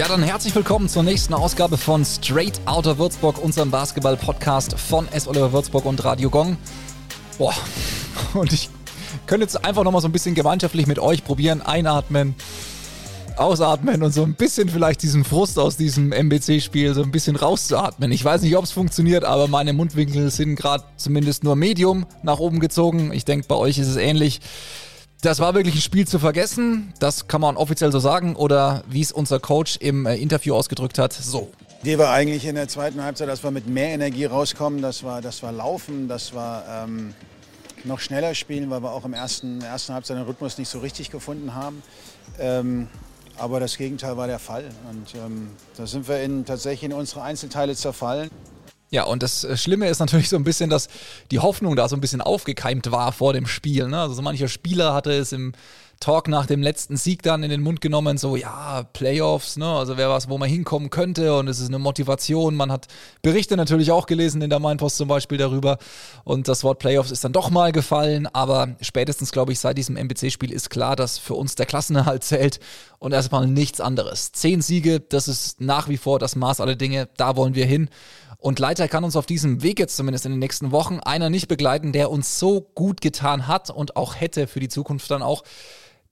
Ja, 0.00 0.08
dann 0.08 0.22
herzlich 0.22 0.54
willkommen 0.54 0.88
zur 0.88 1.02
nächsten 1.02 1.34
Ausgabe 1.34 1.76
von 1.76 2.06
Straight 2.06 2.58
Outer 2.64 2.96
Würzburg, 2.96 3.36
unserem 3.36 3.70
Basketball-Podcast 3.70 4.80
von 4.80 5.06
S. 5.08 5.28
Oliver 5.28 5.52
Würzburg 5.52 5.84
und 5.84 6.02
Radio 6.02 6.30
Gong. 6.30 6.56
Boah, 7.36 7.52
und 8.32 8.50
ich 8.50 8.70
könnte 9.26 9.44
jetzt 9.44 9.62
einfach 9.62 9.84
nochmal 9.84 10.00
so 10.00 10.08
ein 10.08 10.12
bisschen 10.12 10.34
gemeinschaftlich 10.34 10.86
mit 10.86 10.98
euch 10.98 11.22
probieren, 11.22 11.60
einatmen, 11.60 12.34
ausatmen 13.36 14.02
und 14.02 14.14
so 14.14 14.22
ein 14.22 14.36
bisschen 14.36 14.70
vielleicht 14.70 15.02
diesen 15.02 15.22
Frust 15.22 15.58
aus 15.58 15.76
diesem 15.76 16.12
MBC-Spiel 16.12 16.94
so 16.94 17.02
ein 17.02 17.10
bisschen 17.10 17.36
rauszuatmen. 17.36 18.10
Ich 18.10 18.24
weiß 18.24 18.40
nicht, 18.40 18.56
ob 18.56 18.64
es 18.64 18.72
funktioniert, 18.72 19.24
aber 19.24 19.48
meine 19.48 19.74
Mundwinkel 19.74 20.30
sind 20.30 20.56
gerade 20.56 20.84
zumindest 20.96 21.44
nur 21.44 21.56
Medium 21.56 22.06
nach 22.22 22.38
oben 22.38 22.60
gezogen. 22.60 23.12
Ich 23.12 23.26
denke, 23.26 23.48
bei 23.48 23.54
euch 23.56 23.76
ist 23.76 23.88
es 23.88 23.96
ähnlich. 23.96 24.40
Das 25.22 25.38
war 25.38 25.54
wirklich 25.54 25.74
ein 25.74 25.80
Spiel 25.82 26.08
zu 26.08 26.18
vergessen, 26.18 26.94
das 26.98 27.28
kann 27.28 27.42
man 27.42 27.58
offiziell 27.58 27.92
so 27.92 27.98
sagen 27.98 28.36
oder 28.36 28.82
wie 28.88 29.02
es 29.02 29.12
unser 29.12 29.38
Coach 29.38 29.76
im 29.76 30.06
äh, 30.06 30.16
Interview 30.16 30.54
ausgedrückt 30.54 30.98
hat, 30.98 31.12
so. 31.12 31.50
Die 31.84 31.98
war 31.98 32.10
eigentlich 32.10 32.46
in 32.46 32.54
der 32.54 32.68
zweiten 32.68 33.02
Halbzeit, 33.02 33.28
dass 33.28 33.42
wir 33.42 33.50
mit 33.50 33.66
mehr 33.66 33.88
Energie 33.88 34.24
rauskommen, 34.24 34.80
das 34.80 35.02
war, 35.04 35.20
das 35.20 35.42
war 35.42 35.52
Laufen, 35.52 36.08
das 36.08 36.34
war 36.34 36.64
ähm, 36.84 37.14
noch 37.84 38.00
schneller 38.00 38.34
spielen, 38.34 38.70
weil 38.70 38.82
wir 38.82 38.92
auch 38.92 39.04
im 39.04 39.12
ersten, 39.12 39.60
ersten 39.60 39.92
Halbzeit 39.92 40.16
den 40.16 40.24
Rhythmus 40.24 40.56
nicht 40.56 40.68
so 40.68 40.78
richtig 40.78 41.10
gefunden 41.10 41.54
haben. 41.54 41.82
Ähm, 42.38 42.88
aber 43.36 43.60
das 43.60 43.76
Gegenteil 43.76 44.16
war 44.16 44.26
der 44.26 44.38
Fall 44.38 44.64
und 44.90 45.14
ähm, 45.14 45.48
da 45.76 45.86
sind 45.86 46.08
wir 46.08 46.22
in, 46.22 46.46
tatsächlich 46.46 46.90
in 46.90 46.92
unsere 46.94 47.22
Einzelteile 47.22 47.74
zerfallen. 47.74 48.30
Ja, 48.90 49.04
und 49.04 49.22
das 49.22 49.44
äh, 49.44 49.56
Schlimme 49.56 49.88
ist 49.88 50.00
natürlich 50.00 50.28
so 50.28 50.36
ein 50.36 50.44
bisschen, 50.44 50.68
dass 50.68 50.88
die 51.30 51.38
Hoffnung 51.38 51.76
da 51.76 51.88
so 51.88 51.96
ein 51.96 52.00
bisschen 52.00 52.20
aufgekeimt 52.20 52.90
war 52.90 53.12
vor 53.12 53.32
dem 53.32 53.46
Spiel. 53.46 53.88
Ne? 53.88 54.00
Also 54.00 54.14
so 54.14 54.22
mancher 54.22 54.48
Spieler 54.48 54.92
hatte 54.94 55.12
es 55.12 55.32
im 55.32 55.52
Talk 56.00 56.28
nach 56.28 56.46
dem 56.46 56.62
letzten 56.62 56.96
Sieg 56.96 57.22
dann 57.22 57.42
in 57.42 57.50
den 57.50 57.60
Mund 57.60 57.82
genommen, 57.82 58.16
so 58.16 58.34
ja, 58.34 58.84
Playoffs, 58.94 59.58
ne? 59.58 59.66
Also 59.66 59.98
wäre 59.98 60.10
was, 60.10 60.30
wo 60.30 60.38
man 60.38 60.48
hinkommen 60.48 60.88
könnte 60.88 61.36
und 61.36 61.46
es 61.46 61.60
ist 61.60 61.68
eine 61.68 61.78
Motivation. 61.78 62.56
Man 62.56 62.72
hat 62.72 62.86
Berichte 63.20 63.54
natürlich 63.54 63.92
auch 63.92 64.06
gelesen 64.06 64.40
in 64.40 64.48
der 64.48 64.60
Mainpost 64.60 64.96
zum 64.96 65.08
Beispiel 65.08 65.36
darüber 65.36 65.76
und 66.24 66.48
das 66.48 66.64
Wort 66.64 66.78
Playoffs 66.78 67.10
ist 67.10 67.22
dann 67.22 67.34
doch 67.34 67.50
mal 67.50 67.70
gefallen, 67.70 68.26
aber 68.26 68.76
spätestens, 68.80 69.30
glaube 69.30 69.52
ich, 69.52 69.60
seit 69.60 69.76
diesem 69.76 69.96
MBC-Spiel 69.96 70.52
ist 70.52 70.70
klar, 70.70 70.96
dass 70.96 71.18
für 71.18 71.34
uns 71.34 71.54
der 71.54 71.66
Klassenerhalt 71.66 72.24
zählt 72.24 72.60
und 72.98 73.12
erstmal 73.12 73.46
nichts 73.46 73.82
anderes. 73.82 74.32
Zehn 74.32 74.62
Siege, 74.62 75.00
das 75.00 75.28
ist 75.28 75.60
nach 75.60 75.90
wie 75.90 75.98
vor 75.98 76.18
das 76.18 76.34
Maß 76.34 76.62
aller 76.62 76.76
Dinge, 76.76 77.10
da 77.18 77.36
wollen 77.36 77.54
wir 77.54 77.66
hin. 77.66 77.90
Und 78.38 78.58
leider 78.58 78.88
kann 78.88 79.04
uns 79.04 79.16
auf 79.16 79.26
diesem 79.26 79.62
Weg 79.62 79.78
jetzt 79.78 79.96
zumindest 79.96 80.24
in 80.24 80.32
den 80.32 80.38
nächsten 80.38 80.72
Wochen 80.72 80.98
einer 80.98 81.28
nicht 81.28 81.46
begleiten, 81.46 81.92
der 81.92 82.10
uns 82.10 82.38
so 82.38 82.62
gut 82.74 83.02
getan 83.02 83.46
hat 83.46 83.68
und 83.68 83.96
auch 83.96 84.18
hätte 84.18 84.46
für 84.46 84.60
die 84.60 84.68
Zukunft 84.68 85.10
dann 85.10 85.22
auch. 85.22 85.42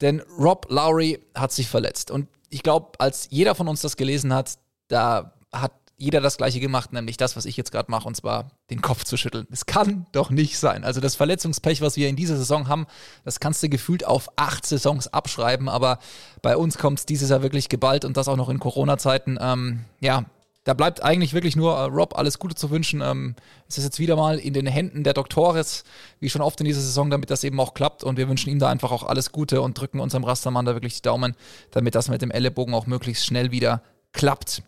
Denn 0.00 0.22
Rob 0.38 0.66
Lowry 0.68 1.20
hat 1.34 1.52
sich 1.52 1.68
verletzt. 1.68 2.10
Und 2.10 2.28
ich 2.50 2.62
glaube, 2.62 2.92
als 2.98 3.28
jeder 3.30 3.54
von 3.54 3.68
uns 3.68 3.80
das 3.80 3.96
gelesen 3.96 4.32
hat, 4.32 4.58
da 4.88 5.32
hat 5.52 5.72
jeder 6.00 6.20
das 6.20 6.36
gleiche 6.36 6.60
gemacht, 6.60 6.92
nämlich 6.92 7.16
das, 7.16 7.36
was 7.36 7.44
ich 7.44 7.56
jetzt 7.56 7.72
gerade 7.72 7.90
mache, 7.90 8.06
und 8.06 8.14
zwar 8.14 8.52
den 8.70 8.80
Kopf 8.80 9.02
zu 9.02 9.16
schütteln. 9.16 9.48
Es 9.50 9.66
kann 9.66 10.06
doch 10.12 10.30
nicht 10.30 10.56
sein. 10.56 10.84
Also 10.84 11.00
das 11.00 11.16
Verletzungspech, 11.16 11.80
was 11.80 11.96
wir 11.96 12.08
in 12.08 12.14
dieser 12.14 12.36
Saison 12.36 12.68
haben, 12.68 12.86
das 13.24 13.40
kannst 13.40 13.62
du 13.64 13.68
gefühlt 13.68 14.06
auf 14.06 14.30
acht 14.36 14.64
Saisons 14.64 15.08
abschreiben, 15.08 15.68
aber 15.68 15.98
bei 16.40 16.56
uns 16.56 16.78
kommt 16.78 17.00
es 17.00 17.06
dieses 17.06 17.30
Jahr 17.30 17.42
wirklich 17.42 17.68
geballt 17.68 18.04
und 18.04 18.16
das 18.16 18.28
auch 18.28 18.36
noch 18.36 18.48
in 18.48 18.60
Corona-Zeiten. 18.60 19.38
Ähm, 19.40 19.84
ja, 19.98 20.24
da 20.68 20.74
bleibt 20.74 21.02
eigentlich 21.02 21.32
wirklich 21.32 21.56
nur 21.56 21.78
äh, 21.78 21.84
Rob 21.84 22.18
alles 22.18 22.38
Gute 22.38 22.54
zu 22.54 22.68
wünschen. 22.68 23.00
Ähm, 23.00 23.36
es 23.70 23.78
ist 23.78 23.84
jetzt 23.84 23.98
wieder 23.98 24.16
mal 24.16 24.38
in 24.38 24.52
den 24.52 24.66
Händen 24.66 25.02
der 25.02 25.14
Doktores, 25.14 25.82
wie 26.20 26.28
schon 26.28 26.42
oft 26.42 26.60
in 26.60 26.66
dieser 26.66 26.82
Saison, 26.82 27.08
damit 27.08 27.30
das 27.30 27.42
eben 27.42 27.58
auch 27.58 27.72
klappt. 27.72 28.04
Und 28.04 28.18
wir 28.18 28.28
wünschen 28.28 28.50
ihm 28.50 28.58
da 28.58 28.68
einfach 28.68 28.92
auch 28.92 29.02
alles 29.02 29.32
Gute 29.32 29.62
und 29.62 29.80
drücken 29.80 29.98
unserem 29.98 30.24
Rastermann 30.24 30.66
da 30.66 30.74
wirklich 30.74 30.96
die 30.96 31.02
Daumen, 31.02 31.34
damit 31.70 31.94
das 31.94 32.10
mit 32.10 32.20
dem 32.20 32.30
Ellenbogen 32.30 32.74
auch 32.74 32.84
möglichst 32.84 33.24
schnell 33.24 33.50
wieder 33.50 33.80
klappt. 34.12 34.62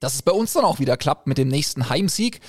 Dass 0.00 0.14
es 0.14 0.22
bei 0.22 0.32
uns 0.32 0.52
dann 0.52 0.64
auch 0.64 0.80
wieder 0.80 0.96
klappt 0.96 1.28
mit 1.28 1.38
dem 1.38 1.46
nächsten 1.46 1.88
Heimsieg. 1.88 2.40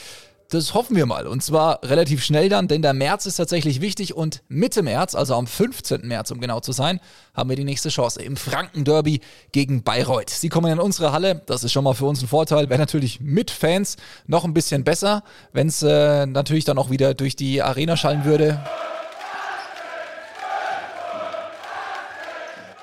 Das 0.51 0.73
hoffen 0.73 0.97
wir 0.97 1.06
mal. 1.06 1.28
Und 1.28 1.41
zwar 1.41 1.79
relativ 1.81 2.25
schnell 2.25 2.50
dann, 2.50 2.67
denn 2.67 2.81
der 2.81 2.94
März 2.94 3.25
ist 3.25 3.38
tatsächlich 3.38 3.79
wichtig 3.79 4.17
und 4.17 4.44
Mitte 4.50 4.84
März, 4.84 5.16
also 5.16 5.35
am 5.35 5.47
15. 5.47 6.06
März, 6.06 6.29
um 6.29 6.41
genau 6.41 6.59
zu 6.59 6.73
sein, 6.73 7.00
haben 7.34 7.50
wir 7.50 7.56
die 7.56 7.63
nächste 7.63 7.88
Chance 7.88 8.22
im 8.22 8.35
Franken-Derby 8.35 9.22
gegen 9.53 9.81
Bayreuth. 9.84 10.29
Sie 10.29 10.50
kommen 10.50 10.69
in 10.69 10.79
unsere 10.79 11.13
Halle, 11.13 11.41
das 11.45 11.63
ist 11.63 11.72
schon 11.72 11.85
mal 11.85 11.94
für 11.94 12.03
uns 12.03 12.22
ein 12.22 12.28
Vorteil. 12.28 12.69
Wäre 12.69 12.81
natürlich 12.81 13.22
mit 13.22 13.50
Fans 13.50 13.95
noch 14.28 14.44
ein 14.44 14.53
bisschen 14.53 14.84
besser, 14.84 15.23
wenn 15.53 15.69
es 15.69 15.84
äh, 15.84 16.25
natürlich 16.25 16.66
dann 16.66 16.78
auch 16.78 16.90
wieder 16.90 17.13
durch 17.13 17.38
die 17.38 17.61
Arena 17.61 17.95
schallen 17.95 18.25
würde. 18.25 18.61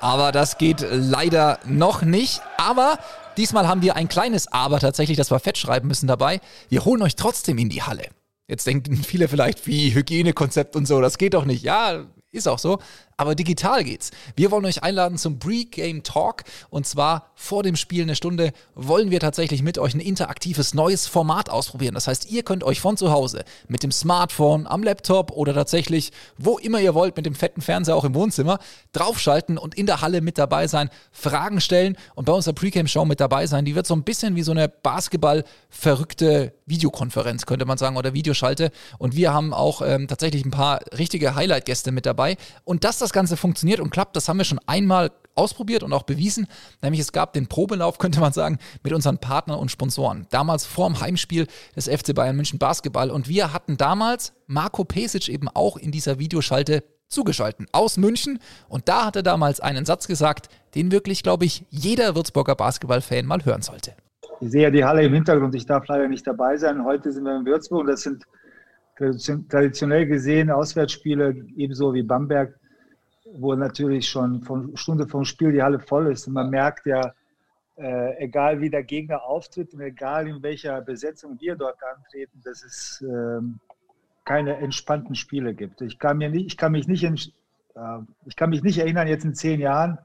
Aber 0.01 0.31
das 0.31 0.57
geht 0.57 0.83
leider 0.91 1.59
noch 1.65 2.01
nicht. 2.01 2.41
Aber 2.57 2.97
Diesmal 3.39 3.69
haben 3.69 3.81
wir 3.81 3.95
ein 3.95 4.09
kleines 4.09 4.51
Aber 4.51 4.81
tatsächlich, 4.81 5.15
das 5.15 5.31
wir 5.31 5.39
fett 5.39 5.57
schreiben 5.57 5.87
müssen 5.87 6.07
dabei. 6.07 6.41
Wir 6.67 6.83
holen 6.83 7.01
euch 7.01 7.15
trotzdem 7.15 7.57
in 7.57 7.69
die 7.69 7.81
Halle. 7.81 8.03
Jetzt 8.49 8.67
denken 8.67 8.97
viele 8.97 9.29
vielleicht, 9.29 9.65
wie 9.65 9.93
Hygienekonzept 9.93 10.75
und 10.75 10.85
so, 10.85 10.99
das 10.99 11.17
geht 11.17 11.35
doch 11.35 11.45
nicht. 11.45 11.63
Ja, 11.63 12.03
ist 12.33 12.49
auch 12.49 12.59
so 12.59 12.79
aber 13.19 13.35
digital 13.35 13.83
geht's. 13.83 14.11
Wir 14.37 14.49
wollen 14.49 14.65
euch 14.65 14.81
einladen 14.81 15.17
zum 15.17 15.39
Pre-Game 15.39 16.03
Talk 16.03 16.43
und 16.69 16.87
zwar 16.87 17.31
vor 17.35 17.63
dem 17.63 17.75
Spiel 17.75 18.03
eine 18.03 18.15
Stunde 18.15 18.53
wollen 18.75 19.11
wir 19.11 19.19
tatsächlich 19.19 19.61
mit 19.61 19.77
euch 19.77 19.93
ein 19.93 19.99
interaktives 19.99 20.73
neues 20.73 21.05
Format 21.05 21.49
ausprobieren. 21.49 21.95
Das 21.95 22.07
heißt, 22.07 22.31
ihr 22.31 22.43
könnt 22.43 22.63
euch 22.63 22.79
von 22.79 22.95
zu 22.95 23.11
Hause 23.11 23.43
mit 23.67 23.83
dem 23.83 23.91
Smartphone, 23.91 24.67
am 24.67 24.83
Laptop 24.83 25.31
oder 25.31 25.53
tatsächlich 25.53 26.11
wo 26.37 26.57
immer 26.59 26.79
ihr 26.79 26.93
wollt 26.93 27.17
mit 27.17 27.25
dem 27.25 27.35
fetten 27.35 27.59
Fernseher 27.59 27.97
auch 27.97 28.05
im 28.05 28.15
Wohnzimmer 28.15 28.57
draufschalten 28.93 29.57
und 29.57 29.75
in 29.75 29.85
der 29.85 29.99
Halle 29.99 30.21
mit 30.21 30.37
dabei 30.37 30.67
sein, 30.67 30.89
Fragen 31.11 31.59
stellen 31.59 31.97
und 32.15 32.23
bei 32.23 32.31
unserer 32.31 32.53
Pre-Game 32.53 32.87
Show 32.87 33.03
mit 33.03 33.19
dabei 33.19 33.47
sein. 33.47 33.65
Die 33.65 33.75
wird 33.75 33.85
so 33.85 33.95
ein 33.95 34.03
bisschen 34.03 34.37
wie 34.37 34.43
so 34.43 34.51
eine 34.51 34.69
Basketball 34.69 35.43
verrückte 35.69 36.53
Videokonferenz, 36.67 37.45
könnte 37.45 37.65
man 37.65 37.77
sagen, 37.77 37.97
oder 37.97 38.13
Videoschalte. 38.13 38.71
Und 38.97 39.15
wir 39.15 39.33
haben 39.33 39.53
auch 39.53 39.81
ähm, 39.81 40.07
tatsächlich 40.07 40.45
ein 40.45 40.51
paar 40.51 40.79
richtige 40.97 41.35
Highlight-Gäste 41.35 41.91
mit 41.91 42.05
dabei. 42.05 42.37
Und 42.63 42.85
dass 42.85 42.99
das 42.99 43.08
Ganze 43.13 43.37
funktioniert 43.37 43.79
und 43.79 43.89
klappt, 43.89 44.15
das 44.15 44.27
haben 44.29 44.37
wir 44.37 44.45
schon 44.45 44.59
einmal 44.65 45.11
ausprobiert 45.35 45.83
und 45.83 45.93
auch 45.93 46.03
bewiesen. 46.03 46.47
Nämlich 46.81 47.01
es 47.01 47.11
gab 47.11 47.33
den 47.33 47.47
Probelauf, 47.47 47.97
könnte 47.99 48.19
man 48.19 48.33
sagen, 48.33 48.59
mit 48.83 48.93
unseren 48.93 49.17
Partnern 49.17 49.59
und 49.59 49.71
Sponsoren. 49.71 50.27
Damals 50.29 50.65
vor 50.65 50.87
dem 50.87 50.99
Heimspiel 50.99 51.47
des 51.75 51.87
FC 51.87 52.13
Bayern 52.13 52.35
München 52.35 52.59
Basketball. 52.59 53.09
Und 53.09 53.27
wir 53.27 53.53
hatten 53.53 53.77
damals 53.77 54.33
Marco 54.47 54.83
Pesic 54.83 55.29
eben 55.29 55.47
auch 55.47 55.77
in 55.77 55.91
dieser 55.91 56.19
Videoschalte 56.19 56.83
zugeschalten 57.07 57.65
aus 57.71 57.97
München. 57.97 58.39
Und 58.67 58.87
da 58.87 59.05
hat 59.05 59.15
er 59.15 59.23
damals 59.23 59.59
einen 59.59 59.85
Satz 59.85 60.07
gesagt, 60.07 60.49
den 60.75 60.91
wirklich, 60.91 61.23
glaube 61.23 61.45
ich, 61.45 61.65
jeder 61.69 62.15
Würzburger 62.15 62.55
Basketball-Fan 62.55 63.25
mal 63.25 63.43
hören 63.43 63.61
sollte. 63.61 63.93
Ich 64.41 64.51
sehe 64.51 64.63
ja 64.63 64.69
die 64.69 64.85
Halle 64.85 65.03
im 65.03 65.13
Hintergrund, 65.13 65.53
ich 65.55 65.65
darf 65.65 65.87
leider 65.87 66.07
nicht 66.07 66.25
dabei 66.25 66.55
sein. 66.55 66.85
Heute 66.85 67.11
sind 67.11 67.23
wir 67.23 67.35
in 67.35 67.45
Würzburg 67.45 67.81
und 67.81 67.87
das 67.87 68.03
sind 68.03 68.25
traditionell 69.49 70.05
gesehen 70.05 70.51
Auswärtsspiele, 70.51 71.35
ebenso 71.55 71.93
wie 71.93 72.03
Bamberg, 72.03 72.58
wo 73.33 73.55
natürlich 73.55 74.09
schon 74.09 74.41
von 74.41 74.75
Stunde 74.75 75.07
vom 75.07 75.25
Spiel 75.25 75.51
die 75.51 75.61
Halle 75.61 75.79
voll 75.79 76.11
ist. 76.11 76.27
Und 76.27 76.33
man 76.33 76.49
merkt 76.49 76.85
ja, 76.85 77.13
äh, 77.77 78.23
egal 78.23 78.59
wie 78.59 78.69
der 78.69 78.83
Gegner 78.83 79.23
auftritt 79.23 79.73
und 79.73 79.81
egal 79.81 80.27
in 80.27 80.43
welcher 80.43 80.81
Besetzung 80.81 81.39
wir 81.39 81.55
dort 81.55 81.77
antreten, 81.83 82.41
dass 82.43 82.63
es 82.63 83.01
äh, 83.01 83.41
keine 84.25 84.57
entspannten 84.57 85.15
Spiele 85.15 85.53
gibt. 85.53 85.81
Ich 85.81 85.97
kann, 85.97 86.17
mir 86.17 86.29
nicht, 86.29 86.47
ich, 86.47 86.57
kann 86.57 86.73
mich 86.73 86.87
nicht 86.87 87.03
in, 87.03 87.15
äh, 87.15 87.99
ich 88.25 88.35
kann 88.35 88.49
mich 88.49 88.63
nicht 88.63 88.79
erinnern, 88.79 89.07
jetzt 89.07 89.25
in 89.25 89.33
zehn 89.33 89.59
Jahren, 89.59 89.97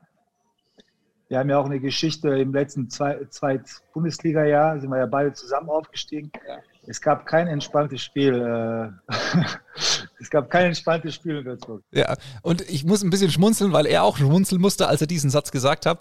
wir 1.28 1.38
haben 1.38 1.50
ja 1.50 1.58
auch 1.58 1.64
eine 1.64 1.80
Geschichte 1.80 2.28
im 2.28 2.52
letzten 2.52 2.90
zwei, 2.90 3.24
zwei 3.30 3.60
Bundesliga-Jahr, 3.92 4.78
sind 4.78 4.90
wir 4.90 4.98
ja 4.98 5.06
beide 5.06 5.32
zusammen 5.32 5.70
aufgestiegen. 5.70 6.30
Ja. 6.46 6.58
Es 6.86 7.00
gab 7.00 7.26
kein 7.26 7.48
entspanntes 7.48 8.02
Spiel. 8.02 8.92
Es 10.24 10.30
gab 10.30 10.48
kein 10.48 10.66
entspanntes 10.66 11.14
Spiel 11.14 11.36
in 11.36 11.44
Würzburg. 11.44 11.82
Ja, 11.92 12.16
und 12.40 12.62
ich 12.62 12.84
muss 12.84 13.02
ein 13.02 13.10
bisschen 13.10 13.30
schmunzeln, 13.30 13.72
weil 13.72 13.84
er 13.84 14.04
auch 14.04 14.16
schmunzeln 14.16 14.58
musste, 14.58 14.88
als 14.88 15.02
er 15.02 15.06
diesen 15.06 15.28
Satz 15.28 15.50
gesagt 15.50 15.84
hat. 15.84 15.98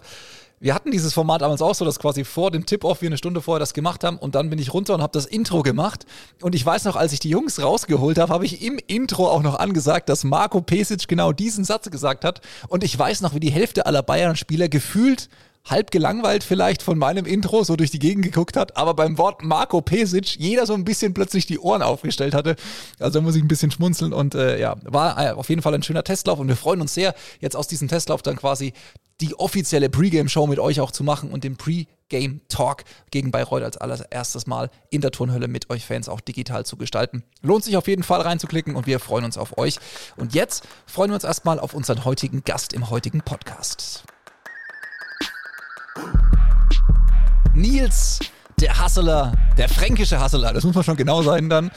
Wir 0.60 0.74
hatten 0.74 0.90
dieses 0.90 1.12
Format 1.12 1.42
damals 1.42 1.60
auch 1.60 1.74
so, 1.74 1.84
dass 1.84 1.98
quasi 1.98 2.24
vor 2.24 2.50
dem 2.50 2.64
Tip-Off 2.64 3.02
wir 3.02 3.08
eine 3.08 3.18
Stunde 3.18 3.42
vorher 3.42 3.58
das 3.58 3.74
gemacht 3.74 4.02
haben 4.02 4.16
und 4.16 4.34
dann 4.34 4.48
bin 4.48 4.58
ich 4.58 4.72
runter 4.72 4.94
und 4.94 5.02
habe 5.02 5.12
das 5.12 5.26
Intro 5.26 5.62
gemacht. 5.62 6.06
Und 6.40 6.54
ich 6.54 6.64
weiß 6.64 6.84
noch, 6.84 6.96
als 6.96 7.12
ich 7.12 7.20
die 7.20 7.28
Jungs 7.28 7.62
rausgeholt 7.62 8.16
habe, 8.16 8.32
habe 8.32 8.46
ich 8.46 8.64
im 8.64 8.78
Intro 8.86 9.28
auch 9.28 9.42
noch 9.42 9.58
angesagt, 9.58 10.08
dass 10.08 10.24
Marco 10.24 10.62
Pesic 10.62 11.06
genau 11.06 11.32
diesen 11.32 11.64
Satz 11.64 11.90
gesagt 11.90 12.24
hat. 12.24 12.40
Und 12.68 12.82
ich 12.82 12.98
weiß 12.98 13.20
noch, 13.20 13.34
wie 13.34 13.40
die 13.40 13.52
Hälfte 13.52 13.84
aller 13.84 14.02
Bayern-Spieler 14.02 14.70
gefühlt 14.70 15.28
halb 15.64 15.90
gelangweilt 15.90 16.44
vielleicht 16.44 16.82
von 16.82 16.98
meinem 16.98 17.24
Intro 17.24 17.64
so 17.64 17.76
durch 17.76 17.90
die 17.90 17.98
Gegend 17.98 18.24
geguckt 18.24 18.56
hat, 18.56 18.76
aber 18.76 18.94
beim 18.94 19.16
Wort 19.16 19.42
Marco 19.42 19.80
Pesic 19.80 20.36
jeder 20.36 20.66
so 20.66 20.74
ein 20.74 20.84
bisschen 20.84 21.14
plötzlich 21.14 21.46
die 21.46 21.58
Ohren 21.58 21.82
aufgestellt 21.82 22.34
hatte. 22.34 22.56
Also 22.98 23.18
da 23.18 23.24
muss 23.24 23.34
ich 23.34 23.42
ein 23.42 23.48
bisschen 23.48 23.70
schmunzeln 23.70 24.12
und 24.12 24.34
äh, 24.34 24.60
ja, 24.60 24.76
war 24.84 25.18
äh, 25.18 25.30
auf 25.30 25.48
jeden 25.48 25.62
Fall 25.62 25.74
ein 25.74 25.82
schöner 25.82 26.04
Testlauf 26.04 26.38
und 26.38 26.48
wir 26.48 26.56
freuen 26.56 26.80
uns 26.80 26.92
sehr, 26.92 27.14
jetzt 27.40 27.56
aus 27.56 27.66
diesem 27.66 27.88
Testlauf 27.88 28.20
dann 28.22 28.36
quasi 28.36 28.74
die 29.20 29.34
offizielle 29.38 29.88
Pre-Game-Show 29.88 30.46
mit 30.46 30.58
euch 30.58 30.80
auch 30.80 30.90
zu 30.90 31.04
machen 31.04 31.30
und 31.30 31.44
den 31.44 31.56
Pre-Game-Talk 31.56 32.84
gegen 33.10 33.30
Bayreuth 33.30 33.62
als 33.62 33.76
allererstes 33.76 34.46
Mal 34.46 34.70
in 34.90 35.00
der 35.00 35.12
Turnhölle 35.12 35.48
mit 35.48 35.70
euch 35.70 35.86
Fans 35.86 36.08
auch 36.08 36.20
digital 36.20 36.66
zu 36.66 36.76
gestalten. 36.76 37.22
Lohnt 37.40 37.64
sich 37.64 37.76
auf 37.76 37.86
jeden 37.86 38.02
Fall 38.02 38.20
reinzuklicken 38.20 38.74
und 38.74 38.86
wir 38.86 38.98
freuen 38.98 39.24
uns 39.24 39.38
auf 39.38 39.56
euch. 39.56 39.78
Und 40.16 40.34
jetzt 40.34 40.64
freuen 40.86 41.10
wir 41.10 41.14
uns 41.14 41.24
erstmal 41.24 41.60
auf 41.60 41.74
unseren 41.74 42.04
heutigen 42.04 42.42
Gast 42.44 42.72
im 42.72 42.90
heutigen 42.90 43.20
Podcast. 43.20 44.04
Nils 47.54 48.18
der 48.60 48.78
Hasseler, 48.78 49.32
der 49.58 49.68
fränkische 49.68 50.20
Hasseler, 50.20 50.52
das 50.52 50.64
muss 50.64 50.74
man 50.74 50.84
schon 50.84 50.96
genau 50.96 51.22
sein 51.22 51.48
dann. 51.48 51.70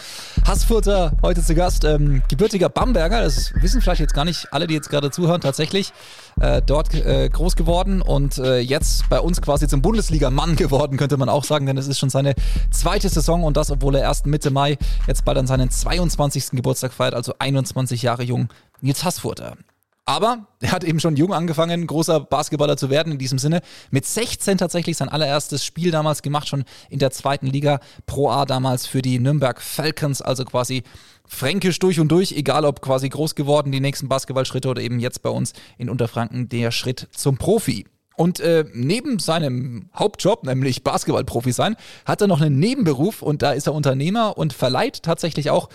Hassfurter, 0.46 1.14
heute 1.22 1.44
zu 1.44 1.56
Gast, 1.56 1.84
ähm, 1.84 2.22
gebürtiger 2.30 2.70
Bamberger, 2.70 3.22
das 3.22 3.54
wissen 3.56 3.82
vielleicht 3.82 4.02
jetzt 4.02 4.14
gar 4.14 4.26
nicht 4.26 4.54
alle, 4.54 4.68
die 4.68 4.76
jetzt 4.76 4.90
gerade 4.90 5.12
zuhören, 5.12 5.42
tatsächlich 5.42 5.92
äh, 6.40 6.62
dort 6.66 6.94
äh, 6.94 7.30
groß 7.30 7.56
geworden 7.56 8.02
und 8.02 8.38
äh, 8.38 8.60
jetzt 8.60 9.10
bei 9.10 9.20
uns 9.20 9.42
quasi 9.42 9.68
zum 9.68 9.82
Bundesliga-Mann 9.82 10.56
geworden, 10.56 10.98
könnte 10.98 11.18
man 11.18 11.30
auch 11.30 11.44
sagen, 11.44 11.66
denn 11.66 11.78
es 11.78 11.88
ist 11.88 12.00
schon 12.00 12.10
seine 12.10 12.36
zweite 12.72 13.10
Saison 13.10 13.44
und 13.44 13.58
das, 13.58 13.72
obwohl 13.72 13.96
er 13.96 14.02
erst 14.02 14.26
Mitte 14.28 14.52
Mai 14.52 14.78
jetzt 15.08 15.26
bald 15.26 15.38
an 15.38 15.48
seinen 15.48 15.70
22. 15.70 16.52
Geburtstag 16.52 16.94
feiert, 16.94 17.16
also 17.16 17.34
21 17.40 18.02
Jahre 18.02 18.24
jung, 18.24 18.50
Nils 18.82 19.04
Hassfurter. 19.04 19.58
Aber 20.10 20.48
er 20.62 20.72
hat 20.72 20.86
eben 20.86 21.02
schon 21.02 21.18
jung 21.18 21.34
angefangen, 21.34 21.86
großer 21.86 22.22
Basketballer 22.22 22.78
zu 22.78 22.90
werden 22.90 23.12
in 23.12 23.20
diesem 23.20 23.40
Sinne. 23.40 23.60
Mit 23.92 24.06
16 24.06 24.58
tatsächlich 24.58 24.96
sein 24.96 25.10
allererstes 25.10 25.66
Spiel 25.66 25.92
damals 25.92 26.22
gemacht, 26.22 26.48
schon 26.48 26.64
in 26.90 27.00
der 27.00 27.12
zweiten 27.12 27.48
Liga 27.48 27.82
Pro 28.06 28.30
A 28.30 28.46
damals 28.46 28.88
für 28.88 29.02
die 29.02 29.20
Nürnberg 29.20 29.62
Falcons, 29.62 30.22
also 30.22 30.46
quasi 30.46 30.84
fränkisch 31.28 31.80
durch 31.80 32.00
und 32.00 32.08
durch, 32.08 32.32
egal 32.32 32.64
ob 32.64 32.82
quasi 32.82 33.10
groß 33.10 33.36
geworden, 33.36 33.74
die 33.74 33.82
nächsten 33.82 34.08
Basketballschritte 34.08 34.70
oder 34.70 34.82
eben 34.82 35.02
jetzt 35.02 35.24
bei 35.24 35.30
uns 35.30 35.52
in 35.78 35.90
Unterfranken 35.90 36.48
der 36.48 36.72
Schritt 36.72 37.10
zum 37.12 37.38
Profi. 37.38 37.86
Und 38.16 38.40
äh, 38.40 38.64
neben 38.74 39.20
seinem 39.20 39.90
Hauptjob, 39.94 40.46
nämlich 40.46 40.86
Basketballprofi 40.86 41.52
sein, 41.52 41.76
hat 42.06 42.22
er 42.22 42.28
noch 42.28 42.40
einen 42.40 42.60
Nebenberuf 42.60 43.22
und 43.22 43.42
da 43.42 43.52
ist 43.52 43.68
er 43.68 43.74
Unternehmer 43.74 44.38
und 44.38 44.54
verleiht 44.54 45.04
tatsächlich 45.04 45.50
auch 45.50 45.68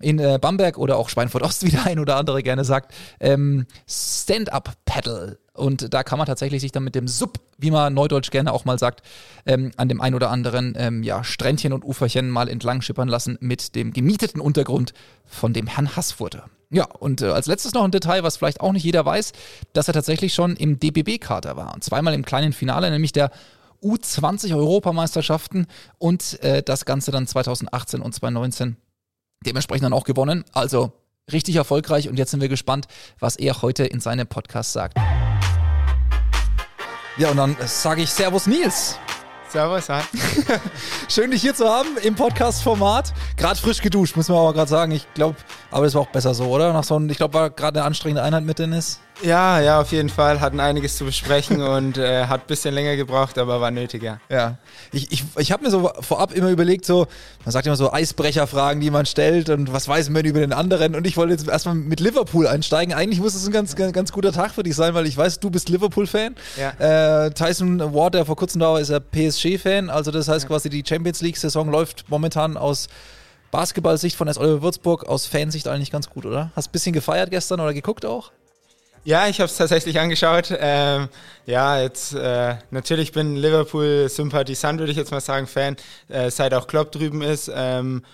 in 0.00 0.18
äh, 0.18 0.38
Bamberg 0.40 0.78
oder 0.78 0.96
auch 0.96 1.08
Schweinfurt 1.08 1.42
Ost, 1.42 1.62
wie 1.66 1.70
der 1.70 1.86
ein 1.86 1.98
oder 1.98 2.16
andere 2.16 2.42
gerne 2.42 2.64
sagt, 2.64 2.94
ähm, 3.20 3.66
Stand-up-Paddle. 3.88 5.38
Und 5.54 5.92
da 5.92 6.02
kann 6.02 6.18
man 6.18 6.26
tatsächlich 6.26 6.62
sich 6.62 6.72
dann 6.72 6.84
mit 6.84 6.94
dem 6.94 7.06
Sub, 7.06 7.38
wie 7.58 7.70
man 7.70 7.92
neudeutsch 7.92 8.30
gerne 8.30 8.52
auch 8.52 8.64
mal 8.64 8.78
sagt, 8.78 9.02
ähm, 9.44 9.72
an 9.76 9.88
dem 9.88 10.00
ein 10.00 10.14
oder 10.14 10.30
anderen 10.30 10.74
ähm, 10.76 11.02
ja, 11.02 11.22
Strändchen 11.22 11.72
und 11.72 11.84
Uferchen 11.84 12.30
mal 12.30 12.48
entlang 12.48 12.80
schippern 12.80 13.08
lassen 13.08 13.36
mit 13.40 13.74
dem 13.74 13.92
gemieteten 13.92 14.40
Untergrund 14.40 14.94
von 15.26 15.52
dem 15.52 15.66
Herrn 15.66 15.96
Hassfurter. 15.96 16.46
Ja, 16.70 16.84
und 16.84 17.20
äh, 17.20 17.26
als 17.26 17.46
letztes 17.46 17.74
noch 17.74 17.84
ein 17.84 17.90
Detail, 17.90 18.22
was 18.22 18.36
vielleicht 18.36 18.60
auch 18.60 18.72
nicht 18.72 18.84
jeder 18.84 19.04
weiß, 19.04 19.32
dass 19.72 19.88
er 19.88 19.94
tatsächlich 19.94 20.32
schon 20.32 20.56
im 20.56 20.78
DBB-Kader 20.78 21.56
war. 21.56 21.74
Und 21.74 21.84
zweimal 21.84 22.14
im 22.14 22.24
kleinen 22.24 22.52
Finale, 22.52 22.90
nämlich 22.90 23.12
der 23.12 23.30
U20 23.82 24.54
Europameisterschaften 24.54 25.66
und 25.98 26.42
äh, 26.42 26.62
das 26.62 26.84
Ganze 26.84 27.10
dann 27.10 27.26
2018 27.26 28.00
und 28.00 28.14
2019 28.14 28.76
dementsprechend 29.46 29.84
dann 29.84 29.92
auch 29.92 30.04
gewonnen. 30.04 30.44
Also 30.52 30.92
richtig 31.32 31.56
erfolgreich 31.56 32.08
und 32.08 32.18
jetzt 32.18 32.30
sind 32.30 32.40
wir 32.40 32.48
gespannt, 32.48 32.86
was 33.18 33.36
er 33.36 33.62
heute 33.62 33.84
in 33.84 34.00
seinem 34.00 34.26
Podcast 34.26 34.72
sagt. 34.72 34.98
Ja, 37.16 37.30
und 37.30 37.36
dann 37.36 37.56
sage 37.64 38.02
ich 38.02 38.10
Servus 38.10 38.46
Nils. 38.46 38.98
Servus, 39.48 39.88
Han. 39.88 40.04
Schön, 41.08 41.30
dich 41.30 41.40
hier 41.40 41.54
zu 41.54 41.68
haben 41.68 41.96
im 42.02 42.14
Podcast-Format. 42.14 43.12
Gerade 43.36 43.58
frisch 43.58 43.80
geduscht, 43.80 44.14
muss 44.14 44.28
man 44.28 44.38
aber 44.38 44.52
gerade 44.52 44.70
sagen. 44.70 44.92
Ich 44.92 45.12
glaube, 45.14 45.36
aber 45.70 45.86
das 45.86 45.94
war 45.94 46.02
auch 46.02 46.10
besser 46.12 46.34
so, 46.34 46.44
oder? 46.44 46.72
Nach 46.72 46.84
so 46.84 46.96
einem, 46.96 47.10
ich 47.10 47.16
glaube, 47.16 47.34
war 47.34 47.50
gerade 47.50 47.80
eine 47.80 47.86
anstrengende 47.86 48.22
Einheit 48.22 48.44
mit 48.44 48.58
Dennis. 48.58 49.00
Ja, 49.22 49.60
ja, 49.60 49.80
auf 49.80 49.92
jeden 49.92 50.08
Fall. 50.08 50.40
Hatten 50.40 50.60
einiges 50.60 50.96
zu 50.96 51.04
besprechen 51.04 51.62
und 51.76 51.98
äh, 51.98 52.26
hat 52.26 52.42
ein 52.42 52.46
bisschen 52.46 52.74
länger 52.74 52.96
gebraucht, 52.96 53.38
aber 53.38 53.60
war 53.60 53.70
nötig, 53.70 54.02
ja. 54.02 54.20
Ja. 54.28 54.56
Ich, 54.92 55.12
ich, 55.12 55.24
ich 55.36 55.52
habe 55.52 55.64
mir 55.64 55.70
so 55.70 55.90
vorab 56.00 56.32
immer 56.32 56.50
überlegt, 56.50 56.84
so, 56.84 57.06
man 57.44 57.52
sagt 57.52 57.66
immer 57.66 57.76
so 57.76 57.92
Eisbrecherfragen, 57.92 58.80
die 58.80 58.90
man 58.90 59.06
stellt 59.06 59.50
und 59.50 59.72
was 59.72 59.88
weiß 59.88 60.10
man 60.10 60.24
über 60.24 60.40
den 60.40 60.52
anderen. 60.52 60.94
Und 60.94 61.06
ich 61.06 61.16
wollte 61.16 61.32
jetzt 61.32 61.46
erstmal 61.48 61.74
mit 61.74 62.00
Liverpool 62.00 62.46
einsteigen. 62.46 62.94
Eigentlich 62.94 63.20
muss 63.20 63.34
es 63.34 63.46
ein 63.46 63.52
ganz, 63.52 63.76
ganz, 63.76 63.92
ganz 63.92 64.12
guter 64.12 64.32
Tag 64.32 64.52
für 64.52 64.62
dich 64.62 64.74
sein, 64.74 64.94
weil 64.94 65.06
ich 65.06 65.16
weiß, 65.16 65.40
du 65.40 65.50
bist 65.50 65.68
Liverpool-Fan. 65.68 66.34
Ja. 66.56 67.26
Äh, 67.26 67.30
Tyson 67.32 67.94
Ward, 67.94 68.14
der 68.14 68.24
vor 68.24 68.36
kurzem 68.36 68.60
da 68.60 68.72
war, 68.72 68.80
ist 68.80 68.90
er 68.90 69.00
PSG-Fan. 69.00 69.90
Also 69.90 70.10
das 70.10 70.28
heißt 70.28 70.44
ja. 70.44 70.48
quasi, 70.48 70.70
die 70.70 70.82
Champions 70.86 71.20
League-Saison 71.20 71.70
läuft 71.70 72.04
momentan 72.08 72.56
aus 72.56 72.88
Basketball-Sicht 73.50 74.16
von 74.16 74.32
SOL 74.32 74.62
Würzburg 74.62 75.08
aus 75.08 75.26
Fansicht 75.26 75.66
eigentlich 75.66 75.90
ganz 75.90 76.08
gut, 76.08 76.24
oder? 76.24 76.52
Hast 76.54 76.68
ein 76.68 76.72
bisschen 76.72 76.92
gefeiert 76.92 77.30
gestern 77.30 77.60
oder 77.60 77.74
geguckt 77.74 78.06
auch? 78.06 78.30
Ja, 79.04 79.28
ich 79.28 79.40
habe 79.40 79.46
es 79.46 79.56
tatsächlich 79.56 79.98
angeschaut. 79.98 80.54
Ähm, 80.58 81.08
ja, 81.46 81.80
jetzt 81.80 82.14
äh, 82.14 82.56
natürlich 82.70 83.12
bin 83.12 83.36
Liverpool-Sympathisant, 83.36 84.78
würde 84.78 84.92
ich 84.92 84.98
jetzt 84.98 85.10
mal 85.10 85.20
sagen, 85.20 85.46
Fan, 85.46 85.76
äh, 86.08 86.30
seit 86.30 86.52
auch 86.52 86.66
Klopp 86.66 86.92
drüben 86.92 87.22
ist. 87.22 87.50
Ähm, 87.54 88.04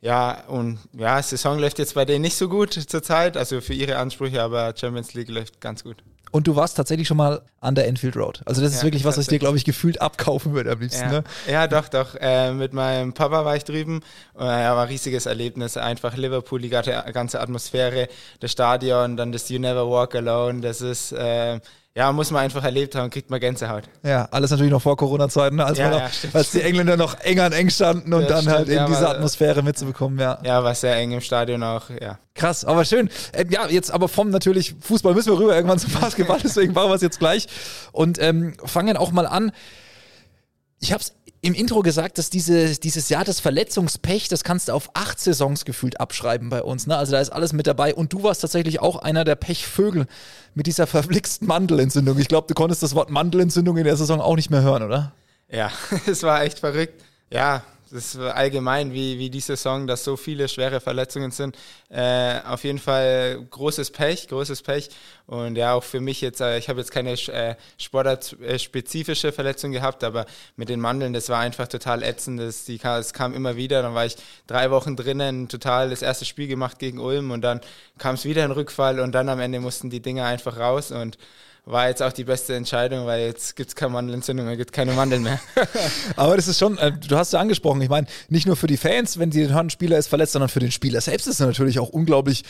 ja, 0.00 0.44
und 0.46 0.78
ja, 0.92 1.20
Saison 1.20 1.58
läuft 1.58 1.80
jetzt 1.80 1.94
bei 1.94 2.04
denen 2.04 2.22
nicht 2.22 2.36
so 2.36 2.48
gut 2.48 2.72
zurzeit, 2.72 3.36
also 3.36 3.60
für 3.60 3.74
ihre 3.74 3.96
Ansprüche, 3.96 4.40
aber 4.40 4.72
Champions 4.76 5.12
League 5.14 5.28
läuft 5.28 5.60
ganz 5.60 5.82
gut. 5.82 5.96
Und 6.30 6.46
du 6.46 6.56
warst 6.56 6.76
tatsächlich 6.76 7.08
schon 7.08 7.16
mal 7.16 7.42
an 7.60 7.74
der 7.74 7.86
Enfield 7.86 8.16
Road. 8.16 8.42
Also 8.44 8.60
das 8.60 8.72
ist 8.72 8.78
ja, 8.78 8.84
wirklich 8.84 9.04
was, 9.04 9.16
was 9.16 9.24
ich 9.24 9.28
dir, 9.28 9.38
glaube 9.38 9.56
ich, 9.56 9.64
gefühlt 9.64 10.00
abkaufen 10.00 10.52
würde 10.52 10.72
am 10.72 10.80
liebsten. 10.80 11.04
Ja, 11.04 11.10
ne? 11.10 11.24
ja 11.50 11.66
doch, 11.66 11.88
doch. 11.88 12.14
Äh, 12.20 12.52
mit 12.52 12.72
meinem 12.72 13.12
Papa 13.12 13.44
war 13.44 13.56
ich 13.56 13.64
drüben. 13.64 14.02
Äh, 14.36 14.40
war 14.40 14.82
ein 14.82 14.88
riesiges 14.88 15.26
Erlebnis. 15.26 15.76
Einfach 15.76 16.16
Liverpool, 16.16 16.60
die 16.60 16.68
ganze 16.68 17.40
Atmosphäre, 17.40 18.08
das 18.40 18.52
Stadion, 18.52 19.16
dann 19.16 19.32
das 19.32 19.48
You 19.48 19.58
Never 19.58 19.88
Walk 19.88 20.14
Alone. 20.14 20.60
Das 20.60 20.80
ist 20.80 21.12
äh, 21.12 21.60
ja, 21.98 22.12
muss 22.12 22.30
man 22.30 22.44
einfach 22.44 22.62
erlebt 22.62 22.94
haben, 22.94 23.10
kriegt 23.10 23.28
man 23.28 23.40
Gänsehaut. 23.40 23.82
Ja, 24.04 24.28
alles 24.30 24.52
natürlich 24.52 24.70
noch 24.70 24.80
vor 24.80 24.96
Corona-Zeiten, 24.96 25.58
als, 25.58 25.78
ja, 25.78 25.90
ja, 25.90 26.10
als 26.32 26.52
die 26.52 26.62
Engländer 26.62 26.96
noch 26.96 27.18
eng 27.18 27.40
an 27.40 27.52
eng 27.52 27.70
standen 27.70 28.14
und 28.14 28.30
dann 28.30 28.42
stimmt, 28.42 28.56
halt 28.56 28.68
eben 28.68 28.76
ja, 28.76 28.86
diese 28.86 29.08
Atmosphäre 29.08 29.64
mitzubekommen, 29.64 30.16
ja. 30.20 30.38
Ja, 30.44 30.62
war 30.62 30.76
sehr 30.76 30.94
eng 30.94 31.10
im 31.10 31.20
Stadion 31.20 31.60
auch, 31.64 31.90
ja. 31.90 32.20
Krass, 32.36 32.64
aber 32.64 32.84
schön. 32.84 33.10
Ähm, 33.32 33.50
ja, 33.50 33.66
jetzt 33.66 33.90
aber 33.90 34.08
vom 34.08 34.30
natürlich 34.30 34.76
Fußball 34.80 35.12
müssen 35.12 35.32
wir 35.32 35.40
rüber 35.40 35.56
irgendwann 35.56 35.80
zum 35.80 35.90
Basketball, 35.90 36.38
deswegen 36.44 36.72
machen 36.72 36.88
wir 36.88 36.94
es 36.94 37.02
jetzt 37.02 37.18
gleich 37.18 37.48
und 37.90 38.22
ähm, 38.22 38.54
fangen 38.64 38.96
auch 38.96 39.10
mal 39.10 39.26
an. 39.26 39.50
Ich 40.78 40.92
habe 40.92 41.02
es 41.02 41.14
im 41.48 41.54
Intro 41.54 41.80
gesagt, 41.80 42.18
dass 42.18 42.28
diese, 42.28 42.78
dieses 42.78 43.08
Jahr 43.08 43.24
das 43.24 43.40
Verletzungspech, 43.40 44.28
das 44.28 44.44
kannst 44.44 44.68
du 44.68 44.72
auf 44.72 44.90
acht 44.92 45.18
Saisons 45.18 45.64
gefühlt 45.64 45.98
abschreiben 45.98 46.50
bei 46.50 46.62
uns. 46.62 46.86
Ne? 46.86 46.94
Also 46.94 47.12
da 47.12 47.20
ist 47.20 47.30
alles 47.30 47.54
mit 47.54 47.66
dabei. 47.66 47.94
Und 47.94 48.12
du 48.12 48.22
warst 48.22 48.42
tatsächlich 48.42 48.80
auch 48.80 48.96
einer 48.96 49.24
der 49.24 49.34
Pechvögel 49.34 50.06
mit 50.54 50.66
dieser 50.66 50.86
verflixten 50.86 51.48
Mandelentzündung. 51.48 52.18
Ich 52.18 52.28
glaube, 52.28 52.46
du 52.48 52.54
konntest 52.54 52.82
das 52.82 52.94
Wort 52.94 53.08
Mandelentzündung 53.08 53.78
in 53.78 53.84
der 53.84 53.96
Saison 53.96 54.20
auch 54.20 54.36
nicht 54.36 54.50
mehr 54.50 54.60
hören, 54.60 54.82
oder? 54.82 55.12
Ja, 55.50 55.72
es 56.06 56.22
war 56.22 56.42
echt 56.42 56.58
verrückt. 56.58 57.02
Ja, 57.30 57.62
das 57.90 58.14
ist 58.14 58.20
allgemein, 58.20 58.92
wie, 58.92 59.18
wie 59.18 59.30
die 59.30 59.40
Saison, 59.40 59.86
dass 59.86 60.04
so 60.04 60.16
viele 60.16 60.48
schwere 60.48 60.80
Verletzungen 60.80 61.30
sind. 61.30 61.56
Äh, 61.90 62.40
auf 62.46 62.64
jeden 62.64 62.78
Fall 62.78 63.46
großes 63.50 63.90
Pech, 63.90 64.28
großes 64.28 64.62
Pech. 64.62 64.90
Und 65.26 65.56
ja, 65.56 65.74
auch 65.74 65.84
für 65.84 66.00
mich 66.00 66.20
jetzt, 66.20 66.40
äh, 66.40 66.58
ich 66.58 66.68
habe 66.68 66.80
jetzt 66.80 66.90
keine 66.90 67.12
äh, 67.12 67.54
sportartspezifische 67.78 69.32
Verletzung 69.32 69.72
gehabt, 69.72 70.04
aber 70.04 70.26
mit 70.56 70.68
den 70.68 70.80
Mandeln, 70.80 71.12
das 71.12 71.28
war 71.28 71.40
einfach 71.40 71.68
total 71.68 72.02
ätzend. 72.02 72.40
Das, 72.40 72.64
die, 72.64 72.80
es 72.82 73.12
kam 73.12 73.34
immer 73.34 73.56
wieder, 73.56 73.82
dann 73.82 73.94
war 73.94 74.06
ich 74.06 74.16
drei 74.46 74.70
Wochen 74.70 74.96
drinnen, 74.96 75.48
total 75.48 75.90
das 75.90 76.02
erste 76.02 76.24
Spiel 76.24 76.48
gemacht 76.48 76.78
gegen 76.78 76.98
Ulm 76.98 77.30
und 77.30 77.42
dann 77.42 77.60
kam 77.98 78.14
es 78.14 78.24
wieder 78.24 78.44
ein 78.44 78.50
Rückfall 78.50 79.00
und 79.00 79.12
dann 79.12 79.28
am 79.28 79.40
Ende 79.40 79.60
mussten 79.60 79.90
die 79.90 80.00
Dinger 80.00 80.24
einfach 80.24 80.58
raus 80.58 80.90
und 80.90 81.18
war 81.70 81.88
jetzt 81.88 82.02
auch 82.02 82.12
die 82.12 82.24
beste 82.24 82.54
Entscheidung, 82.54 83.06
weil 83.06 83.26
jetzt 83.26 83.54
gibt 83.54 83.68
es 83.68 83.76
keine 83.76 83.92
Mandelentzündung 83.92 84.46
mehr, 84.46 84.56
gibt 84.56 84.72
keine 84.72 84.92
Mandeln 84.92 85.22
mehr. 85.22 85.38
Aber 86.16 86.36
das 86.36 86.48
ist 86.48 86.58
schon, 86.58 86.78
äh, 86.78 86.92
du 86.92 87.16
hast 87.16 87.32
ja 87.32 87.40
angesprochen, 87.40 87.80
ich 87.82 87.90
meine, 87.90 88.06
nicht 88.28 88.46
nur 88.46 88.56
für 88.56 88.66
die 88.66 88.78
Fans, 88.78 89.18
wenn 89.18 89.30
sie 89.30 89.48
hören, 89.48 89.68
Spieler 89.70 89.98
ist 89.98 90.08
verletzt, 90.08 90.32
sondern 90.32 90.48
für 90.48 90.60
den 90.60 90.72
Spieler 90.72 91.00
selbst 91.00 91.26
ist 91.26 91.40
es 91.40 91.46
natürlich 91.46 91.78
auch 91.78 91.90
unglaublich 91.90 92.44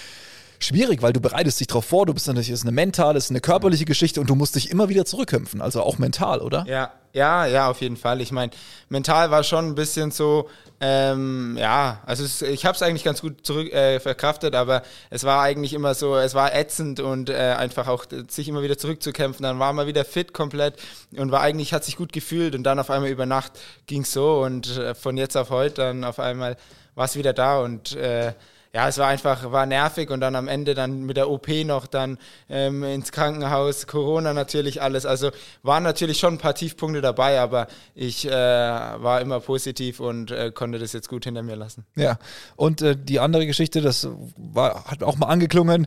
schwierig, 0.58 1.02
weil 1.02 1.12
du 1.12 1.20
bereitest 1.20 1.60
dich 1.60 1.66
darauf 1.66 1.84
vor, 1.84 2.06
du 2.06 2.14
bist 2.14 2.26
natürlich, 2.26 2.50
es 2.50 2.60
ist 2.60 2.66
eine 2.66 2.72
mentale, 2.72 3.18
es 3.18 3.24
ist 3.24 3.30
eine 3.30 3.40
körperliche 3.40 3.84
Geschichte 3.84 4.20
und 4.20 4.28
du 4.28 4.34
musst 4.34 4.54
dich 4.54 4.70
immer 4.70 4.88
wieder 4.88 5.04
zurückkämpfen, 5.04 5.60
also 5.60 5.82
auch 5.82 5.98
mental, 5.98 6.40
oder? 6.40 6.64
Ja, 6.66 6.92
ja, 7.12 7.46
ja, 7.46 7.70
auf 7.70 7.80
jeden 7.80 7.96
Fall. 7.96 8.20
Ich 8.20 8.32
meine, 8.32 8.52
mental 8.88 9.30
war 9.30 9.42
schon 9.42 9.66
ein 9.66 9.74
bisschen 9.74 10.10
so, 10.10 10.48
ähm, 10.80 11.56
ja, 11.58 12.00
also 12.06 12.22
es, 12.22 12.42
ich 12.42 12.64
habe 12.66 12.76
es 12.76 12.82
eigentlich 12.82 13.02
ganz 13.02 13.20
gut 13.20 13.44
zurück 13.44 13.72
äh, 13.72 13.98
verkraftet, 13.98 14.54
aber 14.54 14.82
es 15.10 15.24
war 15.24 15.42
eigentlich 15.42 15.72
immer 15.72 15.94
so, 15.94 16.16
es 16.16 16.34
war 16.34 16.54
ätzend 16.54 17.00
und 17.00 17.30
äh, 17.30 17.54
einfach 17.56 17.88
auch 17.88 18.04
sich 18.28 18.48
immer 18.48 18.62
wieder 18.62 18.78
zurückzukämpfen. 18.78 19.42
Dann 19.42 19.58
war 19.58 19.72
man 19.72 19.86
wieder 19.86 20.04
fit 20.04 20.32
komplett 20.32 20.74
und 21.16 21.32
war 21.32 21.40
eigentlich 21.40 21.72
hat 21.72 21.84
sich 21.84 21.96
gut 21.96 22.12
gefühlt 22.12 22.54
und 22.54 22.62
dann 22.62 22.78
auf 22.78 22.90
einmal 22.90 23.10
über 23.10 23.26
Nacht 23.26 23.52
ging 23.86 24.02
es 24.02 24.12
so 24.12 24.42
und 24.42 24.76
äh, 24.76 24.94
von 24.94 25.16
jetzt 25.16 25.36
auf 25.36 25.50
heute 25.50 25.82
dann 25.82 26.04
auf 26.04 26.20
einmal 26.20 26.56
war 26.94 27.06
es 27.06 27.16
wieder 27.16 27.32
da 27.32 27.60
und 27.60 27.96
äh, 27.96 28.34
ja, 28.74 28.88
es 28.88 28.98
war 28.98 29.08
einfach, 29.08 29.50
war 29.50 29.66
nervig 29.66 30.10
und 30.10 30.20
dann 30.20 30.36
am 30.36 30.46
Ende 30.46 30.74
dann 30.74 31.04
mit 31.04 31.16
der 31.16 31.30
OP 31.30 31.48
noch 31.64 31.86
dann 31.86 32.18
ähm, 32.48 32.82
ins 32.82 33.12
Krankenhaus, 33.12 33.86
Corona 33.86 34.34
natürlich 34.34 34.82
alles. 34.82 35.06
Also 35.06 35.30
waren 35.62 35.82
natürlich 35.82 36.18
schon 36.18 36.34
ein 36.34 36.38
paar 36.38 36.54
Tiefpunkte 36.54 37.00
dabei, 37.00 37.40
aber 37.40 37.66
ich 37.94 38.26
äh, 38.26 38.30
war 38.30 39.20
immer 39.20 39.40
positiv 39.40 40.00
und 40.00 40.30
äh, 40.30 40.52
konnte 40.52 40.78
das 40.78 40.92
jetzt 40.92 41.08
gut 41.08 41.24
hinter 41.24 41.42
mir 41.42 41.56
lassen. 41.56 41.86
Ja, 41.96 42.18
und 42.56 42.82
äh, 42.82 42.96
die 42.96 43.20
andere 43.20 43.46
Geschichte, 43.46 43.80
das 43.80 44.08
war, 44.36 44.84
hat 44.84 45.02
auch 45.02 45.16
mal 45.16 45.26
angeklungen 45.26 45.86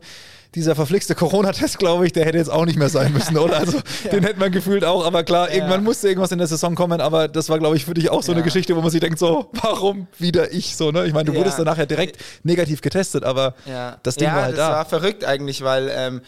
dieser 0.56 0.76
verflixte 0.76 1.16
Corona-Test, 1.16 1.80
glaube 1.80 2.06
ich, 2.06 2.14
der 2.14 2.26
hätte 2.26 2.38
jetzt 2.38 2.50
auch 2.50 2.66
nicht 2.66 2.78
mehr 2.78 2.90
sein 2.90 3.14
müssen, 3.14 3.38
oder? 3.38 3.58
Also 3.58 3.78
ja. 4.04 4.12
den 4.12 4.24
hätte 4.24 4.40
man 4.40 4.52
gefühlt 4.52 4.84
auch, 4.84 5.06
aber 5.06 5.24
klar, 5.24 5.50
ja. 5.50 5.56
irgendwann 5.56 5.84
musste 5.84 6.08
irgendwas 6.08 6.32
in 6.32 6.40
der 6.40 6.48
Saison 6.48 6.76
kommen, 6.76 7.00
aber 7.00 7.28
das 7.28 7.50
war, 7.50 7.60
glaube 7.60 7.78
ich, 7.78 7.86
für 7.86 7.94
dich 7.94 8.10
auch 8.10 8.22
so 8.24 8.32
ja. 8.32 8.38
eine 8.38 8.44
Geschichte, 8.44 8.76
wo 8.76 8.82
man 8.82 8.92
sich 8.92 9.00
denkt, 9.00 9.20
so, 9.20 9.50
warum 9.54 10.08
wieder 10.18 10.52
ich 10.52 10.76
so, 10.76 10.92
ne? 10.92 11.06
Ich 11.06 11.14
meine, 11.14 11.32
du 11.32 11.38
wurdest 11.38 11.58
dann 11.58 11.66
nachher 11.66 11.86
direkt 11.86 12.18
negativ 12.44 12.82
getestet, 12.82 13.24
aber 13.24 13.56
das 14.04 14.16
Ding 14.16 14.28
war 14.28 14.44
halt 14.44 14.58
da. 14.58 14.62
Ja, 14.62 14.68
das 14.70 14.78
war 14.78 14.86
verrückt 14.86 15.24
eigentlich, 15.24 15.64
weil 15.64 15.92
ähm, 15.94 16.22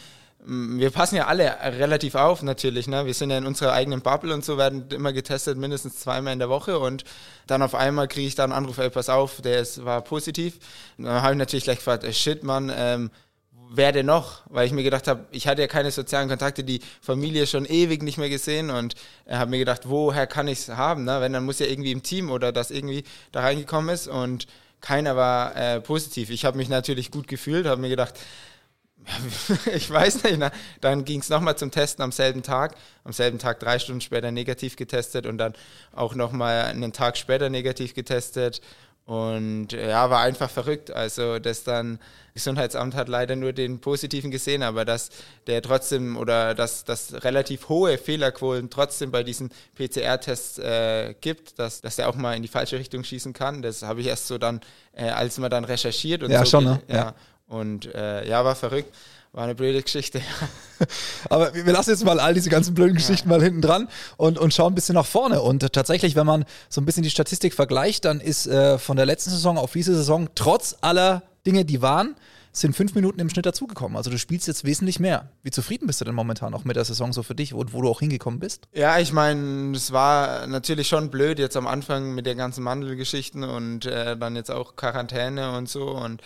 wir 0.45 0.89
passen 0.89 1.15
ja 1.15 1.27
alle 1.27 1.55
relativ 1.63 2.15
auf 2.15 2.41
natürlich. 2.43 2.87
Ne? 2.87 3.05
Wir 3.05 3.13
sind 3.13 3.29
ja 3.29 3.37
in 3.37 3.45
unserer 3.45 3.73
eigenen 3.73 4.01
Bubble 4.01 4.33
und 4.33 4.43
so 4.43 4.57
werden 4.57 4.85
immer 4.91 5.13
getestet, 5.13 5.57
mindestens 5.57 5.99
zweimal 5.99 6.33
in 6.33 6.39
der 6.39 6.49
Woche. 6.49 6.79
Und 6.79 7.05
dann 7.47 7.61
auf 7.61 7.75
einmal 7.75 8.07
kriege 8.07 8.27
ich 8.27 8.35
da 8.35 8.43
einen 8.43 8.53
Anruf, 8.53 8.77
ey, 8.77 8.89
pass 8.89 9.09
auf, 9.09 9.41
der 9.41 9.59
ist, 9.59 9.85
war 9.85 10.01
positiv. 10.01 10.59
Und 10.97 11.05
dann 11.05 11.21
habe 11.21 11.33
ich 11.33 11.39
natürlich 11.39 11.63
gleich 11.63 11.77
gefragt, 11.77 12.03
ey, 12.03 12.13
shit, 12.13 12.43
Mann, 12.43 12.71
ähm, 12.75 13.09
wer 13.75 13.91
denn 13.91 14.05
noch? 14.05 14.41
Weil 14.49 14.67
ich 14.67 14.71
mir 14.71 14.83
gedacht 14.83 15.07
habe, 15.07 15.25
ich 15.31 15.47
hatte 15.47 15.61
ja 15.61 15.67
keine 15.67 15.91
sozialen 15.91 16.29
Kontakte, 16.29 16.63
die 16.63 16.79
Familie 17.01 17.47
schon 17.47 17.65
ewig 17.65 18.03
nicht 18.03 18.17
mehr 18.17 18.29
gesehen 18.29 18.69
und 18.69 18.95
habe 19.27 19.51
mir 19.51 19.59
gedacht, 19.59 19.89
woher 19.89 20.27
kann 20.27 20.47
ich 20.47 20.59
es 20.59 20.69
haben? 20.69 21.03
Ne? 21.05 21.19
Wenn, 21.21 21.33
dann 21.33 21.43
muss 21.43 21.59
ja 21.59 21.65
irgendwie 21.65 21.91
im 21.91 22.03
Team 22.03 22.29
oder 22.29 22.51
das 22.51 22.71
irgendwie 22.71 23.03
da 23.31 23.41
reingekommen 23.41 23.93
ist 23.93 24.07
und 24.07 24.47
keiner 24.79 25.15
war 25.15 25.55
äh, 25.55 25.81
positiv. 25.81 26.29
Ich 26.29 26.45
habe 26.45 26.57
mich 26.57 26.69
natürlich 26.69 27.09
gut 27.09 27.27
gefühlt, 27.27 27.65
habe 27.65 27.81
mir 27.81 27.89
gedacht, 27.89 28.15
ich 29.73 29.89
weiß 29.89 30.23
nicht, 30.23 30.37
na, 30.37 30.51
dann 30.81 31.05
ging 31.05 31.19
es 31.19 31.29
nochmal 31.29 31.57
zum 31.57 31.71
Testen 31.71 32.03
am 32.03 32.11
selben 32.11 32.43
Tag. 32.43 32.75
Am 33.03 33.11
selben 33.11 33.39
Tag 33.39 33.59
drei 33.59 33.79
Stunden 33.79 34.01
später 34.01 34.31
negativ 34.31 34.75
getestet 34.75 35.25
und 35.25 35.37
dann 35.37 35.53
auch 35.93 36.15
nochmal 36.15 36.65
einen 36.65 36.93
Tag 36.93 37.17
später 37.17 37.49
negativ 37.49 37.93
getestet. 37.93 38.61
Und 39.05 39.73
ja, 39.73 40.09
war 40.09 40.21
einfach 40.21 40.49
verrückt. 40.49 40.89
Also, 40.89 41.37
das 41.39 41.63
dann, 41.63 41.99
Gesundheitsamt 42.33 42.95
hat 42.95 43.09
leider 43.09 43.35
nur 43.35 43.51
den 43.51 43.79
positiven 43.79 44.31
gesehen, 44.31 44.63
aber 44.63 44.85
dass 44.85 45.09
der 45.45 45.61
trotzdem 45.61 46.17
oder 46.17 46.55
dass 46.55 46.83
das 46.83 47.23
relativ 47.23 47.69
hohe 47.69 47.97
Fehlerquoten 47.97 48.69
trotzdem 48.69 49.11
bei 49.11 49.23
diesen 49.23 49.51
PCR-Tests 49.75 50.57
äh, 50.59 51.15
gibt, 51.19 51.59
dass, 51.59 51.81
dass 51.81 51.97
der 51.97 52.09
auch 52.09 52.15
mal 52.15 52.35
in 52.35 52.41
die 52.41 52.47
falsche 52.47 52.79
Richtung 52.79 53.03
schießen 53.03 53.33
kann. 53.33 53.61
Das 53.61 53.83
habe 53.83 54.01
ich 54.01 54.07
erst 54.07 54.27
so 54.27 54.37
dann, 54.37 54.61
äh, 54.93 55.09
als 55.09 55.37
man 55.37 55.51
dann 55.51 55.65
recherchiert 55.65 56.23
und 56.23 56.31
ja, 56.31 56.39
so. 56.39 56.45
Schon, 56.45 56.63
ne? 56.63 56.81
ja, 56.87 56.95
ja. 56.95 57.15
Und 57.47 57.93
äh, 57.93 58.27
ja, 58.27 58.43
war 58.45 58.55
verrückt. 58.55 58.95
War 59.33 59.45
eine 59.45 59.55
blöde 59.55 59.81
Geschichte. 59.81 60.21
Aber 61.29 61.55
wir 61.55 61.73
lassen 61.73 61.89
jetzt 61.89 62.05
mal 62.05 62.19
all 62.19 62.35
diese 62.35 62.51
ganzen 62.51 62.75
blöden 62.75 62.93
Geschichten 62.93 63.31
ja. 63.31 63.35
mal 63.35 63.43
hinten 63.43 63.61
dran 63.61 63.89
und, 64.15 64.37
und 64.37 64.53
schauen 64.53 64.73
ein 64.73 64.75
bisschen 64.75 64.93
nach 64.93 65.07
vorne. 65.07 65.41
Und 65.41 65.73
tatsächlich, 65.73 66.15
wenn 66.15 66.27
man 66.27 66.45
so 66.69 66.79
ein 66.79 66.85
bisschen 66.85 67.01
die 67.01 67.09
Statistik 67.09 67.55
vergleicht, 67.55 68.05
dann 68.05 68.19
ist 68.19 68.45
äh, 68.45 68.77
von 68.77 68.95
der 68.95 69.07
letzten 69.07 69.31
Saison 69.31 69.57
auf 69.57 69.71
diese 69.71 69.95
Saison 69.95 70.29
trotz 70.35 70.75
aller 70.81 71.23
Dinge, 71.47 71.65
die 71.65 71.81
waren, 71.81 72.15
sind 72.51 72.75
fünf 72.75 72.93
Minuten 72.93 73.19
im 73.19 73.29
Schnitt 73.31 73.47
dazugekommen. 73.47 73.97
Also 73.97 74.11
du 74.11 74.19
spielst 74.19 74.45
jetzt 74.45 74.65
wesentlich 74.65 74.99
mehr. 74.99 75.31
Wie 75.41 75.49
zufrieden 75.49 75.87
bist 75.87 75.99
du 75.99 76.05
denn 76.05 76.13
momentan 76.13 76.53
auch 76.53 76.63
mit 76.63 76.75
der 76.75 76.85
Saison 76.85 77.11
so 77.11 77.23
für 77.23 77.33
dich 77.33 77.55
und 77.55 77.73
wo 77.73 77.81
du 77.81 77.89
auch 77.89 78.01
hingekommen 78.01 78.39
bist? 78.39 78.67
Ja, 78.71 78.99
ich 78.99 79.11
meine, 79.13 79.75
es 79.75 79.91
war 79.91 80.45
natürlich 80.45 80.87
schon 80.87 81.09
blöd 81.09 81.39
jetzt 81.39 81.57
am 81.57 81.65
Anfang 81.65 82.13
mit 82.13 82.27
den 82.27 82.37
ganzen 82.37 82.63
Mandelgeschichten 82.63 83.43
und 83.43 83.87
äh, 83.87 84.15
dann 84.15 84.35
jetzt 84.35 84.51
auch 84.51 84.75
Quarantäne 84.75 85.57
und 85.57 85.67
so 85.67 85.89
und 85.89 86.21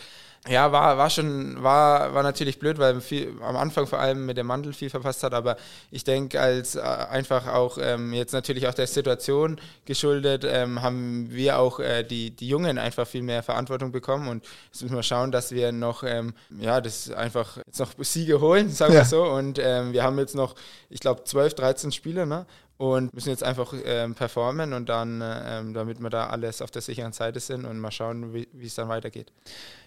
ja, 0.50 0.72
war, 0.72 0.98
war 0.98 1.10
schon, 1.10 1.62
war, 1.62 2.14
war 2.14 2.24
natürlich 2.24 2.60
blöd, 2.60 2.78
weil 2.78 3.02
viel, 3.02 3.34
am 3.42 3.56
Anfang 3.56 3.88
vor 3.88 4.00
allem 4.00 4.26
mit 4.26 4.38
dem 4.38 4.48
Mandel 4.48 4.74
viel 4.74 4.90
verpasst 4.90 5.24
hat, 5.24 5.34
aber 5.34 5.58
ich 5.92 6.04
denke, 6.04 6.40
als 6.40 6.76
äh, 6.76 6.82
einfach 6.82 7.48
auch 7.48 7.78
ähm, 7.82 8.14
jetzt 8.14 8.34
natürlich 8.34 8.68
auch 8.68 8.74
der 8.74 8.88
Situation 8.88 9.60
geschuldet, 9.86 10.46
ähm, 10.48 10.82
haben 10.82 11.28
wir 11.32 11.60
auch 11.60 11.80
äh, 11.80 12.04
die, 12.04 12.32
die 12.32 12.48
Jungen 12.48 12.78
einfach 12.78 13.08
viel 13.08 13.24
mehr 13.24 13.44
Verantwortung 13.44 13.92
bekommen 13.92 14.28
und 14.28 14.46
jetzt 14.72 14.82
müssen 14.82 14.96
wir 14.96 15.04
schauen, 15.04 15.32
dass 15.32 15.52
wir 15.52 15.72
noch, 15.72 16.04
ähm, 16.04 16.34
ja, 16.60 16.82
das 16.82 17.12
einfach 17.12 17.58
jetzt 17.66 17.80
noch 17.80 17.92
Siege 18.00 18.40
holen, 18.42 18.70
sagen 18.70 18.94
wir 18.94 19.00
ja. 19.00 19.06
so. 19.06 19.24
Und 19.24 19.60
ähm, 19.60 19.94
wir 19.94 20.04
haben 20.04 20.18
jetzt 20.20 20.36
noch, 20.36 20.56
ich 20.90 21.00
glaube, 21.00 21.24
12, 21.24 21.56
13 21.56 21.92
Spiele, 21.92 22.26
ne? 22.26 22.46
Und 22.78 23.14
müssen 23.14 23.30
jetzt 23.30 23.44
einfach 23.44 23.74
ähm, 23.86 24.16
performen 24.16 24.74
und 24.74 24.88
dann, 24.88 25.22
ähm, 25.24 25.74
damit 25.74 26.00
wir 26.00 26.10
da 26.10 26.28
alles 26.28 26.62
auf 26.62 26.72
der 26.72 26.82
sicheren 26.82 27.12
Seite 27.12 27.40
sind 27.40 27.66
und 27.66 27.80
mal 27.80 27.92
schauen, 27.92 28.34
wie 28.34 28.66
es 28.66 28.76
dann 28.76 28.88
weitergeht. 28.90 29.32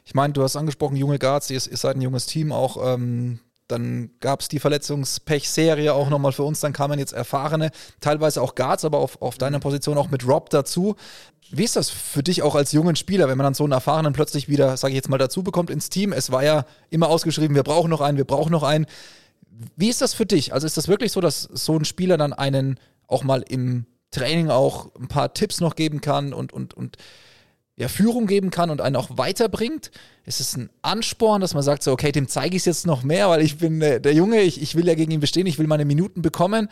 Ich 0.05 0.15
meine, 0.15 0.33
du 0.33 0.43
hast 0.43 0.57
angesprochen, 0.57 0.97
junge 0.97 1.19
Guards, 1.19 1.51
ihr, 1.51 1.61
ihr 1.71 1.77
seid 1.77 1.97
ein 1.97 2.03
junges 2.03 2.27
Team 2.27 2.53
auch. 2.53 2.95
Ähm, 2.95 3.41
dann 3.71 4.11
gab 4.19 4.41
es 4.41 4.49
die 4.49 4.59
Verletzungspech-Serie 4.59 5.95
auch 5.95 6.11
nochmal 6.11 6.33
für 6.33 6.43
uns. 6.43 6.61
Dann 6.61 6.73
kamen 6.73 6.99
jetzt 6.99 7.13
erfahrene, 7.13 7.71
teilweise 8.01 8.43
auch 8.43 8.57
Guards, 8.57 8.85
aber 8.85 8.99
auf, 8.99 9.23
auf 9.23 9.39
deiner 9.39 9.61
Position 9.61 9.97
auch 9.97 10.11
mit 10.11 10.27
Rob 10.27 10.51
dazu. 10.51 10.97
Wie 11.51 11.65
ist 11.65 11.77
das 11.77 11.91
für 11.91 12.23
dich 12.23 12.43
auch 12.43 12.55
als 12.55 12.73
jungen 12.73 12.97
Spieler, 12.97 13.29
wenn 13.29 13.39
man 13.39 13.45
dann 13.45 13.55
so 13.55 13.65
einen 13.65 13.73
Erfahrenen 13.73 14.13
plötzlich 14.13 14.49
wieder, 14.49 14.77
sage 14.77 14.93
ich 14.93 14.97
jetzt 14.97 15.09
mal, 15.09 15.19
dazu 15.19 15.43
bekommt 15.43 15.71
ins 15.71 15.89
Team? 15.89 16.13
Es 16.13 16.33
war 16.33 16.43
ja 16.43 16.65
immer 16.91 17.09
ausgeschrieben, 17.09 17.55
wir 17.55 17.63
brauchen 17.63 17.91
noch 17.91 18.01
einen, 18.01 18.19
wir 18.19 18.25
brauchen 18.25 18.51
noch 18.51 18.63
einen. 18.63 18.87
Wie 19.77 19.89
ist 19.89 20.01
das 20.01 20.15
für 20.15 20.27
dich? 20.27 20.53
Also 20.53 20.67
ist 20.67 20.77
das 20.77 20.89
wirklich 20.89 21.13
so, 21.13 21.21
dass 21.21 21.43
so 21.43 21.77
ein 21.77 21.85
Spieler 21.85 22.17
dann 22.17 22.33
einen 22.33 22.79
auch 23.07 23.25
mal 23.25 23.43
im 23.43 23.87
Training 24.11 24.51
auch 24.51 24.95
ein 24.97 25.09
paar 25.09 25.35
Tipps 25.35 25.61
noch 25.61 25.77
geben 25.77 26.01
kann 26.01 26.33
und, 26.33 26.53
und, 26.53 26.75
und 26.75 26.97
ja, 27.77 27.89
Führung 27.89 28.27
geben 28.27 28.51
kann 28.51 28.71
und 28.71 28.81
einen 28.81 28.97
auch 28.97 29.09
weiterbringt? 29.17 29.91
Ist 30.27 30.41
es 30.41 30.57
ein 30.57 30.69
Ansporn, 30.83 31.41
dass 31.41 31.55
man 31.55 31.63
sagt, 31.63 31.83
so, 31.83 31.93
okay, 31.93 32.13
dem 32.13 32.29
zeige 32.29 32.57
ich 32.57 32.63
es 32.63 32.67
jetzt 32.67 32.87
noch 32.87 33.03
mehr, 33.03 33.31
weil 33.31 33.41
ich 33.41 33.57
bin 33.59 33.81
der, 33.81 34.01
der 34.01 34.13
Junge, 34.13 34.43
ich, 34.43 34.61
ich 34.61 34.75
will 34.75 34.87
ja 34.87 34.95
gegen 34.95 35.11
ihn 35.13 35.21
bestehen, 35.21 35.47
ich 35.47 35.59
will 35.59 35.67
meine 35.67 35.87
Minuten 35.87 36.21
bekommen. 36.21 36.69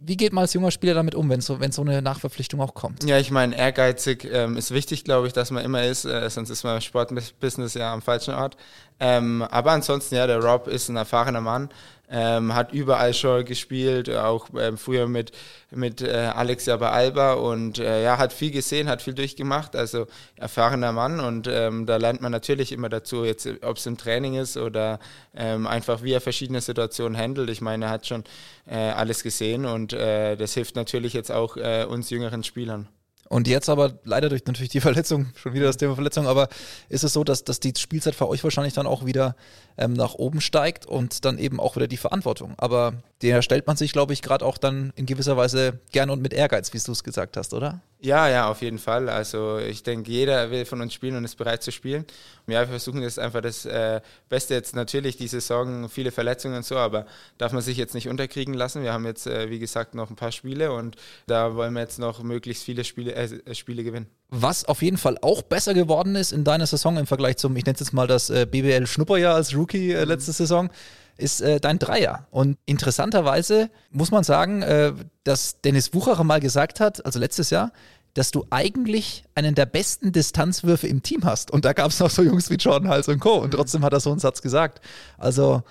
Wie 0.00 0.16
geht 0.16 0.32
man 0.32 0.42
als 0.42 0.54
junger 0.54 0.70
Spieler 0.70 0.94
damit 0.94 1.14
um, 1.14 1.28
wenn 1.28 1.40
so, 1.40 1.60
wenn 1.60 1.72
so 1.72 1.82
eine 1.82 2.00
Nachverpflichtung 2.02 2.60
auch 2.60 2.74
kommt? 2.74 3.04
Ja, 3.04 3.18
ich 3.18 3.30
meine, 3.30 3.56
ehrgeizig 3.56 4.28
ähm, 4.30 4.56
ist 4.56 4.70
wichtig, 4.70 5.04
glaube 5.04 5.26
ich, 5.26 5.32
dass 5.32 5.50
man 5.50 5.64
immer 5.64 5.84
ist, 5.84 6.04
äh, 6.04 6.30
sonst 6.30 6.50
ist 6.50 6.62
man 6.62 6.76
im 6.76 6.80
Sportbusiness 6.80 7.74
ja 7.74 7.92
am 7.92 8.00
falschen 8.00 8.34
Ort. 8.34 8.56
Ähm, 9.00 9.42
aber 9.42 9.72
ansonsten, 9.72 10.16
ja, 10.16 10.26
der 10.26 10.42
Rob 10.42 10.66
ist 10.66 10.88
ein 10.88 10.96
erfahrener 10.96 11.40
Mann, 11.40 11.70
ähm, 12.10 12.54
hat 12.54 12.72
überall 12.72 13.12
schon 13.14 13.44
gespielt, 13.44 14.10
auch 14.10 14.48
ähm, 14.58 14.78
früher 14.78 15.06
mit, 15.06 15.32
mit 15.70 16.00
äh, 16.00 16.30
Alex 16.34 16.66
ja 16.66 16.76
bei 16.76 16.90
Alba 16.90 17.34
und 17.34 17.78
äh, 17.78 18.02
ja, 18.02 18.18
hat 18.18 18.32
viel 18.32 18.50
gesehen, 18.50 18.88
hat 18.88 19.02
viel 19.02 19.14
durchgemacht, 19.14 19.76
also 19.76 20.06
erfahrener 20.36 20.92
Mann 20.92 21.20
und 21.20 21.46
ähm, 21.48 21.86
da 21.86 21.96
lernt 21.96 22.20
man 22.22 22.32
natürlich 22.32 22.72
immer 22.72 22.88
dazu, 22.88 23.24
jetzt 23.24 23.46
ob 23.62 23.76
es 23.76 23.86
im 23.86 23.98
Training 23.98 24.34
ist 24.34 24.56
oder 24.56 24.98
ähm, 25.34 25.66
einfach 25.66 26.02
wie 26.02 26.12
er 26.12 26.20
verschiedene 26.20 26.60
Situationen 26.60 27.18
handelt. 27.18 27.50
Ich 27.50 27.60
meine, 27.60 27.86
er 27.86 27.90
hat 27.90 28.06
schon 28.06 28.24
äh, 28.66 28.76
alles 28.76 29.22
gesehen 29.22 29.66
und 29.66 29.92
äh, 29.92 30.36
das 30.36 30.54
hilft 30.54 30.76
natürlich 30.76 31.12
jetzt 31.12 31.30
auch 31.30 31.56
äh, 31.56 31.84
uns 31.84 32.10
jüngeren 32.10 32.42
Spielern. 32.42 32.88
Und 33.28 33.46
jetzt 33.46 33.68
aber 33.68 33.92
leider 34.04 34.28
durch 34.28 34.44
natürlich 34.46 34.70
die 34.70 34.80
Verletzung, 34.88 35.32
schon 35.36 35.52
wieder 35.52 35.66
das 35.66 35.76
Thema 35.76 35.94
Verletzung, 35.94 36.26
aber 36.26 36.48
ist 36.88 37.04
es 37.04 37.12
so, 37.12 37.24
dass, 37.24 37.44
dass 37.44 37.60
die 37.60 37.72
Spielzeit 37.76 38.14
für 38.14 38.28
euch 38.28 38.42
wahrscheinlich 38.42 38.74
dann 38.74 38.86
auch 38.86 39.04
wieder 39.04 39.36
ähm, 39.76 39.92
nach 39.92 40.14
oben 40.14 40.40
steigt 40.40 40.86
und 40.86 41.24
dann 41.24 41.38
eben 41.38 41.60
auch 41.60 41.76
wieder 41.76 41.88
die 41.88 41.96
Verantwortung. 41.96 42.54
Aber 42.56 42.94
der 43.22 43.42
stellt 43.42 43.66
man 43.66 43.76
sich, 43.76 43.92
glaube 43.92 44.12
ich, 44.12 44.22
gerade 44.22 44.44
auch 44.44 44.58
dann 44.58 44.92
in 44.96 45.06
gewisser 45.06 45.36
Weise 45.36 45.78
gern 45.92 46.10
und 46.10 46.22
mit 46.22 46.32
Ehrgeiz, 46.32 46.72
wie 46.72 46.78
du 46.78 46.92
es 46.92 47.04
gesagt 47.04 47.36
hast, 47.36 47.52
oder? 47.52 47.80
Ja, 48.00 48.28
ja, 48.28 48.48
auf 48.48 48.62
jeden 48.62 48.78
Fall. 48.78 49.08
Also 49.08 49.58
ich 49.58 49.82
denke, 49.82 50.12
jeder 50.12 50.52
will 50.52 50.64
von 50.64 50.80
uns 50.80 50.94
spielen 50.94 51.16
und 51.16 51.24
ist 51.24 51.34
bereit 51.34 51.64
zu 51.64 51.72
spielen. 51.72 52.04
Und 52.46 52.52
ja, 52.52 52.60
wir 52.60 52.68
versuchen 52.68 53.02
jetzt 53.02 53.18
einfach 53.18 53.40
das 53.40 53.66
äh, 53.66 54.00
Beste 54.28 54.54
jetzt 54.54 54.76
natürlich 54.76 55.16
die 55.16 55.26
Saison, 55.26 55.88
viele 55.88 56.12
Verletzungen 56.12 56.58
und 56.58 56.64
so, 56.64 56.76
aber 56.76 57.06
darf 57.38 57.52
man 57.52 57.60
sich 57.60 57.76
jetzt 57.76 57.94
nicht 57.94 58.08
unterkriegen 58.08 58.54
lassen. 58.54 58.84
Wir 58.84 58.92
haben 58.92 59.04
jetzt, 59.04 59.26
äh, 59.26 59.50
wie 59.50 59.58
gesagt, 59.58 59.96
noch 59.96 60.10
ein 60.10 60.16
paar 60.16 60.30
Spiele 60.30 60.72
und 60.72 60.94
da 61.26 61.56
wollen 61.56 61.74
wir 61.74 61.80
jetzt 61.80 61.98
noch 61.98 62.22
möglichst 62.22 62.62
viele 62.62 62.84
Spiele, 62.84 63.14
äh, 63.14 63.54
Spiele 63.54 63.82
gewinnen. 63.82 64.06
Was 64.28 64.64
auf 64.64 64.80
jeden 64.82 64.98
Fall 64.98 65.18
auch 65.22 65.42
besser 65.42 65.74
geworden 65.74 66.14
ist 66.14 66.30
in 66.32 66.44
deiner 66.44 66.66
Saison 66.66 66.98
im 66.98 67.06
Vergleich 67.06 67.38
zum, 67.38 67.56
ich 67.56 67.64
nenne 67.64 67.74
es 67.74 67.80
jetzt 67.80 67.92
mal 67.92 68.06
das 68.06 68.30
äh, 68.30 68.46
BBL-Schnupperjahr 68.46 69.34
als 69.34 69.56
Rookie 69.56 69.90
äh, 69.90 70.04
letzte 70.04 70.30
mhm. 70.30 70.34
Saison, 70.34 70.70
ist 71.18 71.40
äh, 71.40 71.60
dein 71.60 71.78
Dreier. 71.78 72.26
Und 72.30 72.56
interessanterweise 72.64 73.70
muss 73.90 74.10
man 74.10 74.24
sagen, 74.24 74.62
äh, 74.62 74.92
dass 75.24 75.60
Dennis 75.60 75.92
Wucherer 75.92 76.24
mal 76.24 76.40
gesagt 76.40 76.80
hat, 76.80 77.04
also 77.04 77.18
letztes 77.18 77.50
Jahr, 77.50 77.72
dass 78.14 78.30
du 78.30 78.46
eigentlich 78.50 79.24
einen 79.34 79.54
der 79.54 79.66
besten 79.66 80.12
Distanzwürfe 80.12 80.88
im 80.88 81.02
Team 81.02 81.24
hast. 81.24 81.50
Und 81.50 81.64
da 81.64 81.72
gab 81.72 81.90
es 81.90 82.00
noch 82.00 82.10
so 82.10 82.22
Jungs 82.22 82.50
wie 82.50 82.54
Jordan 82.54 82.88
Hals 82.88 83.08
und 83.08 83.20
Co. 83.20 83.34
Und 83.34 83.52
trotzdem 83.52 83.84
hat 83.84 83.92
er 83.92 84.00
so 84.00 84.10
einen 84.10 84.18
Satz 84.18 84.42
gesagt. 84.42 84.80
Also 85.18 85.62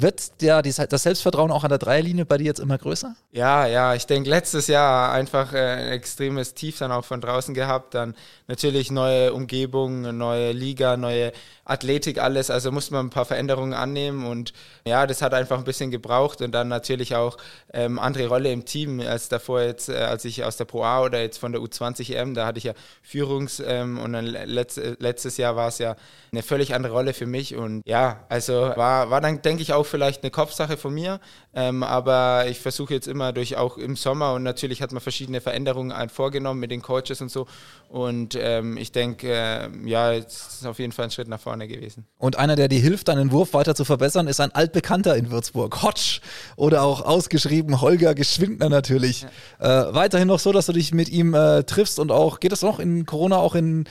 wird 0.00 0.42
der, 0.42 0.62
das 0.62 1.02
Selbstvertrauen 1.02 1.50
auch 1.50 1.64
an 1.64 1.70
der 1.70 1.78
Dreierlinie 1.78 2.26
bei 2.26 2.38
dir 2.38 2.44
jetzt 2.44 2.60
immer 2.60 2.76
größer? 2.76 3.16
Ja, 3.32 3.66
ja, 3.66 3.94
ich 3.94 4.06
denke, 4.06 4.28
letztes 4.28 4.66
Jahr 4.66 5.12
einfach 5.12 5.52
äh, 5.52 5.58
ein 5.58 5.92
extremes 5.92 6.54
Tief 6.54 6.78
dann 6.78 6.92
auch 6.92 7.04
von 7.04 7.20
draußen 7.20 7.54
gehabt. 7.54 7.94
Dann 7.94 8.14
natürlich 8.46 8.90
neue 8.90 9.32
Umgebung, 9.32 10.16
neue 10.16 10.52
Liga, 10.52 10.96
neue 10.96 11.32
Athletik, 11.64 12.18
alles. 12.18 12.50
Also 12.50 12.70
musste 12.70 12.92
man 12.94 13.06
ein 13.06 13.10
paar 13.10 13.24
Veränderungen 13.24 13.72
annehmen 13.72 14.26
und 14.26 14.52
ja, 14.86 15.06
das 15.06 15.22
hat 15.22 15.34
einfach 15.34 15.58
ein 15.58 15.64
bisschen 15.64 15.90
gebraucht 15.90 16.40
und 16.40 16.52
dann 16.52 16.68
natürlich 16.68 17.16
auch 17.16 17.36
ähm, 17.72 17.98
andere 17.98 18.28
Rolle 18.28 18.52
im 18.52 18.64
Team 18.64 19.00
als 19.00 19.28
davor 19.28 19.62
jetzt, 19.62 19.88
äh, 19.88 19.96
als 19.96 20.24
ich 20.24 20.44
aus 20.44 20.56
der 20.56 20.66
Pro 20.66 20.84
A 20.84 21.02
oder 21.02 21.20
jetzt 21.20 21.38
von 21.38 21.52
der 21.52 21.60
U20 21.60 22.14
EM, 22.14 22.34
da 22.34 22.46
hatte 22.46 22.58
ich 22.58 22.64
ja 22.64 22.74
Führungs- 23.02 23.62
ähm, 23.66 23.98
und 23.98 24.12
dann 24.12 24.26
letzt, 24.26 24.80
letztes 24.98 25.38
Jahr 25.38 25.56
war 25.56 25.68
es 25.68 25.78
ja 25.78 25.96
eine 26.32 26.42
völlig 26.42 26.74
andere 26.74 26.92
Rolle 26.92 27.14
für 27.14 27.26
mich 27.26 27.56
und 27.56 27.82
ja, 27.86 28.24
also 28.28 28.72
war, 28.76 29.10
war 29.10 29.20
dann, 29.20 29.42
denke 29.42 29.62
ich, 29.62 29.72
auch 29.72 29.85
vielleicht 29.86 30.22
eine 30.22 30.30
Kopfsache 30.30 30.76
von 30.76 30.94
mir, 30.94 31.20
ähm, 31.54 31.82
aber 31.82 32.46
ich 32.48 32.60
versuche 32.60 32.94
jetzt 32.94 33.08
immer 33.08 33.32
durch 33.32 33.56
auch 33.56 33.76
im 33.76 33.96
Sommer 33.96 34.34
und 34.34 34.44
natürlich 34.44 34.82
hat 34.82 34.92
man 34.92 35.00
verschiedene 35.00 35.40
Veränderungen 35.40 36.08
vorgenommen 36.08 36.60
mit 36.60 36.70
den 36.70 36.82
Coaches 36.82 37.20
und 37.20 37.30
so 37.30 37.46
und 37.88 38.36
ähm, 38.40 38.76
ich 38.76 38.92
denke, 38.92 39.32
äh, 39.32 39.68
ja, 39.84 40.12
es 40.12 40.60
ist 40.60 40.66
auf 40.66 40.78
jeden 40.78 40.92
Fall 40.92 41.06
ein 41.06 41.10
Schritt 41.10 41.28
nach 41.28 41.40
vorne 41.40 41.56
vorne 41.56 41.68
gewesen. 41.68 42.06
Und 42.18 42.36
einer, 42.36 42.56
der 42.56 42.68
dir 42.68 42.80
hilft, 42.80 43.08
deinen 43.08 43.32
Wurf 43.32 43.54
weiter 43.54 43.74
zu 43.74 43.84
verbessern, 43.84 44.28
ist 44.28 44.40
ein 44.40 44.54
altbekannter 44.54 45.16
in 45.16 45.30
Würzburg, 45.30 45.82
Hotsch. 45.82 46.20
Oder 46.56 46.82
auch 46.82 47.02
ausgeschrieben 47.02 47.80
Holger 47.80 48.14
Geschwindner 48.14 48.68
natürlich. 48.68 49.26
Ja. 49.60 49.88
Äh, 49.88 49.94
weiterhin 49.94 50.28
noch 50.28 50.38
so, 50.38 50.52
dass 50.52 50.66
du 50.66 50.72
dich 50.72 50.92
mit 50.92 51.08
ihm 51.08 51.34
äh, 51.34 51.64
triffst 51.64 51.98
und 51.98 52.12
auch, 52.12 52.40
geht 52.40 52.52
das 52.52 52.62
noch 52.62 52.78
in 52.78 53.06
Corona 53.06 53.38
auch 53.38 53.54
in 53.54 53.84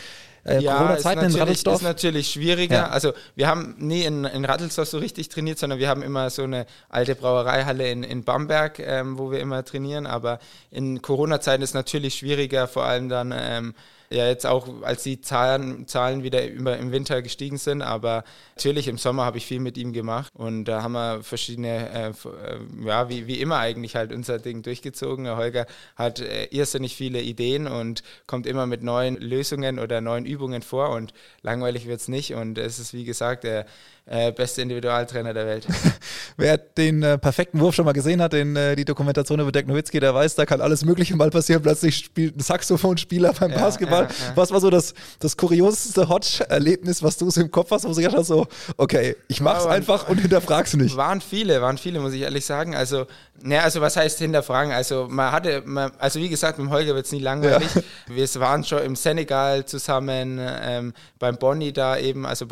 äh, 0.46 0.60
ja, 0.60 0.78
Corona-Zeiten 0.78 1.25
in 1.25 1.36
Rattelsdorf? 1.36 1.78
ist 1.78 1.84
natürlich 1.84 2.30
schwieriger. 2.30 2.75
Ja. 2.75 2.90
Also 2.90 3.14
wir 3.36 3.48
haben 3.48 3.75
nie 3.78 4.04
in, 4.04 4.25
in 4.25 4.46
Rattelsdorf 4.46 4.88
so 4.88 5.00
richtig 5.00 5.30
trainiert, 5.30 5.58
sondern 5.60 5.80
wir 5.80 5.90
haben 5.90 6.04
immer 6.04 6.30
so 6.30 6.44
eine 6.44 6.66
alte 6.90 7.16
Brauereihalle 7.16 7.90
in, 7.90 8.04
in 8.04 8.24
Bamberg, 8.24 8.80
ähm, 8.80 9.18
wo 9.18 9.32
wir 9.32 9.40
immer 9.40 9.66
trainieren. 9.66 10.06
Aber 10.06 10.40
in 10.72 11.02
Corona-Zeiten 11.02 11.64
ist 11.64 11.72
es 11.72 11.74
natürlich 11.74 12.16
schwieriger, 12.16 12.68
vor 12.68 12.86
allem 12.86 13.10
dann 13.10 13.34
ähm, 13.36 13.74
ja 14.09 14.27
jetzt 14.27 14.45
auch, 14.45 14.67
als 14.83 15.03
die 15.03 15.21
Zahlen, 15.21 15.88
Zahlen 15.88 16.24
wieder 16.24 16.43
immer 16.43 16.77
im 16.77 16.91
Winter 16.91 17.21
gestiegen 17.21 17.57
sind. 17.57 17.81
Aber 17.81 18.24
natürlich 18.55 18.88
im 18.88 18.97
Sommer 18.97 19.25
habe 19.25 19.38
ich 19.38 19.45
viel 19.45 19.59
mit 19.59 19.77
ihm 19.77 19.93
gemacht 19.93 20.31
und 20.35 20.65
da 20.65 20.83
haben 20.83 20.93
wir 20.93 21.24
verschiedene, 21.24 21.89
äh, 21.89 22.09
äh, 22.09 22.85
ja, 22.85 23.09
wie, 23.09 23.27
wie 23.27 23.39
immer 23.41 23.57
eigentlich 23.57 23.95
halt 23.95 24.12
unser 24.12 24.39
Ding 24.39 24.62
durchgezogen. 24.62 25.25
Der 25.25 25.38
Holger 25.38 25.65
hat 25.95 26.19
äh, 26.19 26.45
irrsinnig 26.45 26.95
viele 26.95 27.21
Ideen 27.21 27.67
und 27.67 28.03
kommt 28.27 28.47
immer 28.47 28.65
mit 28.65 28.83
neuen 28.83 29.17
Lösungen 29.17 29.79
oder 29.79 30.01
neuen 30.01 30.25
Übungen 30.25 30.62
vor 30.62 30.89
und 30.89 31.13
langweilig 31.41 31.88
wird 31.88 32.01
es 32.01 32.07
nicht. 32.07 32.33
Und 32.33 32.57
es 32.57 32.79
ist, 32.79 32.93
wie 32.93 33.05
gesagt, 33.05 33.43
der 33.43 33.65
äh, 34.07 34.31
beste 34.31 34.62
Individualtrainer 34.62 35.33
der 35.33 35.47
Welt. 35.47 35.65
Wer 36.38 36.57
den 36.57 37.01
äh, 37.01 37.17
perfekten 37.17 37.59
Wurf 37.59 37.74
schon 37.74 37.85
mal 37.85 37.93
gesehen 37.93 38.21
hat, 38.21 38.33
den, 38.33 38.55
äh, 38.55 38.75
die 38.75 38.85
Dokumentation 38.85 39.39
über 39.39 39.51
Dirk 39.51 39.67
Nowitzki, 39.67 40.00
der 40.00 40.13
weiß, 40.13 40.35
da 40.35 40.45
kann 40.45 40.62
alles 40.62 40.85
Mögliche 40.85 41.15
mal 41.15 41.31
passieren. 41.31 41.63
Plötzlich 41.63 41.97
spielt 41.97 42.38
ein 42.38 42.41
Saxophonspieler 42.41 43.33
beim 43.33 43.51
ja, 43.51 43.57
Basketball. 43.57 44.03
Ja, 44.03 44.09
ja. 44.09 44.35
Was 44.35 44.51
war 44.51 44.59
so 44.59 44.69
das, 44.69 44.93
das 45.19 45.35
kurioseste 45.35 46.07
Hotch-Erlebnis, 46.07 47.01
was 47.01 47.17
du 47.17 47.31
so 47.31 47.41
im 47.41 47.50
Kopf 47.50 47.71
hast, 47.71 47.85
wo 47.85 47.89
du 47.89 47.95
gedacht 47.95 48.15
hast, 48.15 48.27
so, 48.27 48.45
okay, 48.77 49.15
ich 49.27 49.41
mach's 49.41 49.65
einfach 49.65 50.07
und 50.07 50.19
hinterfrag's 50.19 50.75
nicht? 50.75 50.95
Waren 50.95 51.19
viele, 51.19 51.62
waren 51.62 51.79
viele, 51.79 52.00
muss 52.00 52.13
ich 52.13 52.21
ehrlich 52.21 52.45
sagen. 52.45 52.75
Also, 52.75 53.07
ne, 53.41 53.63
also 53.63 53.81
was 53.81 53.97
heißt 53.97 54.19
hinterfragen? 54.19 54.71
Also 54.71 55.07
man 55.09 55.31
hatte, 55.31 55.63
man, 55.65 55.91
also 55.97 56.19
wie 56.19 56.29
gesagt, 56.29 56.59
mit 56.59 56.67
dem 56.67 56.71
Holger 56.71 56.93
wird's 56.93 57.12
nie 57.12 57.19
langweilig. 57.19 57.69
Wir 58.07 58.27
waren 58.35 58.63
schon 58.63 58.83
im 58.83 58.95
Senegal 58.95 59.65
zusammen, 59.65 60.39
ähm, 60.39 60.93
beim 61.17 61.38
Bonnie 61.38 61.74
da 61.74 61.97
eben, 61.97 62.25
also 62.25 62.45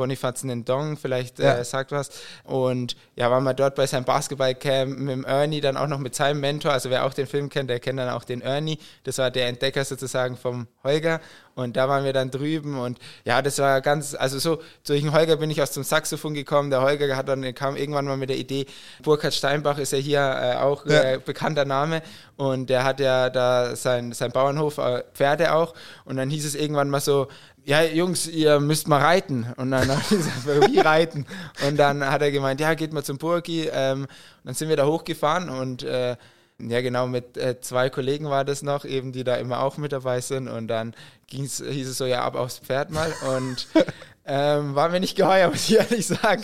in 0.44 0.66
Dong, 0.66 0.98
vielleicht 0.98 1.43
ja. 1.44 1.58
äh, 1.58 1.66
sagt 1.66 1.92
was. 1.92 2.10
Und 2.44 2.96
ja, 3.16 3.30
waren 3.30 3.44
wir 3.44 3.54
dort 3.54 3.76
bei 3.76 3.86
seinem 3.86 4.06
Basketballcamp 4.06 4.98
mit 4.98 5.12
dem 5.12 5.26
Ernie, 5.26 5.62
dann 5.62 5.78
auch 5.78 5.88
noch 5.88 6.00
mit 6.00 6.16
seinem 6.16 6.40
Mentor. 6.40 6.72
Also 6.72 6.90
wer 6.90 7.06
auch 7.06 7.14
den 7.14 7.28
Film 7.28 7.50
kennt, 7.50 7.70
der 7.70 7.80
kennt 7.80 8.00
dann 8.00 8.10
auch 8.10 8.24
den 8.24 8.42
Ernie. 8.42 8.78
Das 9.04 9.18
war 9.18 9.32
der 9.32 9.48
Entdecker 9.48 9.86
sozusagen 9.86 10.38
vom 10.38 10.68
Holger. 10.84 11.20
Und 11.56 11.78
da 11.78 11.88
waren 11.88 12.04
wir 12.04 12.14
dann 12.14 12.32
drüben 12.32 12.80
und 12.80 12.98
ja, 13.26 13.42
das 13.44 13.60
war 13.60 13.80
ganz, 13.82 14.16
also 14.16 14.40
so, 14.40 14.60
durch 14.88 15.02
den 15.02 15.14
Holger 15.14 15.38
bin 15.38 15.52
ich 15.52 15.62
aus 15.62 15.72
dem 15.72 15.84
Saxophon 15.84 16.34
gekommen. 16.34 16.72
Der 16.72 16.82
Holger 16.82 17.16
hat 17.16 17.30
dann, 17.30 17.54
kam 17.54 17.76
irgendwann 17.76 18.06
mal 18.06 18.18
mit 18.18 18.30
der 18.30 18.38
Idee, 18.38 18.66
Burkhard 19.04 19.36
Steinbach 19.36 19.78
ist 19.78 19.92
ja 19.92 20.00
hier 20.00 20.20
äh, 20.20 20.56
auch 20.56 20.86
ja. 20.88 21.04
Äh, 21.04 21.20
bekannter 21.24 21.66
Name 21.66 22.02
und 22.38 22.72
der 22.72 22.84
hat 22.84 23.00
ja 23.00 23.30
da 23.30 23.76
sein, 23.76 24.14
sein 24.14 24.32
Bauernhof, 24.32 24.80
äh, 24.80 25.04
Pferde 25.14 25.54
auch. 25.54 25.76
Und 26.06 26.18
dann 26.18 26.30
hieß 26.32 26.46
es 26.46 26.56
irgendwann 26.56 26.90
mal 26.90 27.02
so, 27.02 27.28
ja, 27.66 27.84
Jungs, 27.84 28.28
ihr 28.28 28.60
müsst 28.60 28.88
mal 28.88 29.02
reiten. 29.02 29.48
Und 29.58 29.72
dann 29.72 29.90
habe 29.90 30.02
ich 30.02 30.10
gesagt, 30.10 30.46
wie 30.72 30.80
reiten? 30.80 31.26
Und 31.68 31.78
dann 31.78 32.06
hat 32.06 32.22
er 32.22 32.32
gemeint, 32.32 32.60
ja, 32.60 32.74
geht 32.74 32.94
mal 32.94 33.04
zum 33.04 33.18
Burgi. 33.18 33.70
Ähm, 33.72 34.08
dann 34.44 34.54
sind 34.54 34.70
wir 34.70 34.76
da 34.76 34.86
hochgefahren 34.86 35.50
und 35.50 35.84
äh, 35.84 36.16
ja, 36.60 36.82
genau, 36.82 37.08
mit 37.08 37.36
äh, 37.36 37.60
zwei 37.62 37.90
Kollegen 37.90 38.30
war 38.30 38.46
das 38.46 38.62
noch, 38.62 38.86
eben, 38.86 39.12
die 39.12 39.24
da 39.24 39.36
immer 39.36 39.62
auch 39.62 39.78
mit 39.78 39.92
dabei 39.92 40.22
sind. 40.22 40.48
Und 40.48 40.68
dann 40.68 40.94
hieß 41.30 41.62
es 41.62 41.98
so, 41.98 42.06
ja, 42.06 42.24
ab 42.24 42.36
aufs 42.36 42.60
Pferd 42.60 42.92
mal. 42.92 43.12
Und 43.36 43.68
ähm, 44.26 44.74
war 44.74 44.90
mir 44.90 45.00
nicht 45.00 45.16
geheuer, 45.16 45.50
muss 45.52 45.70
ich 45.70 45.78
ehrlich 45.78 46.08
sagen. 46.08 46.44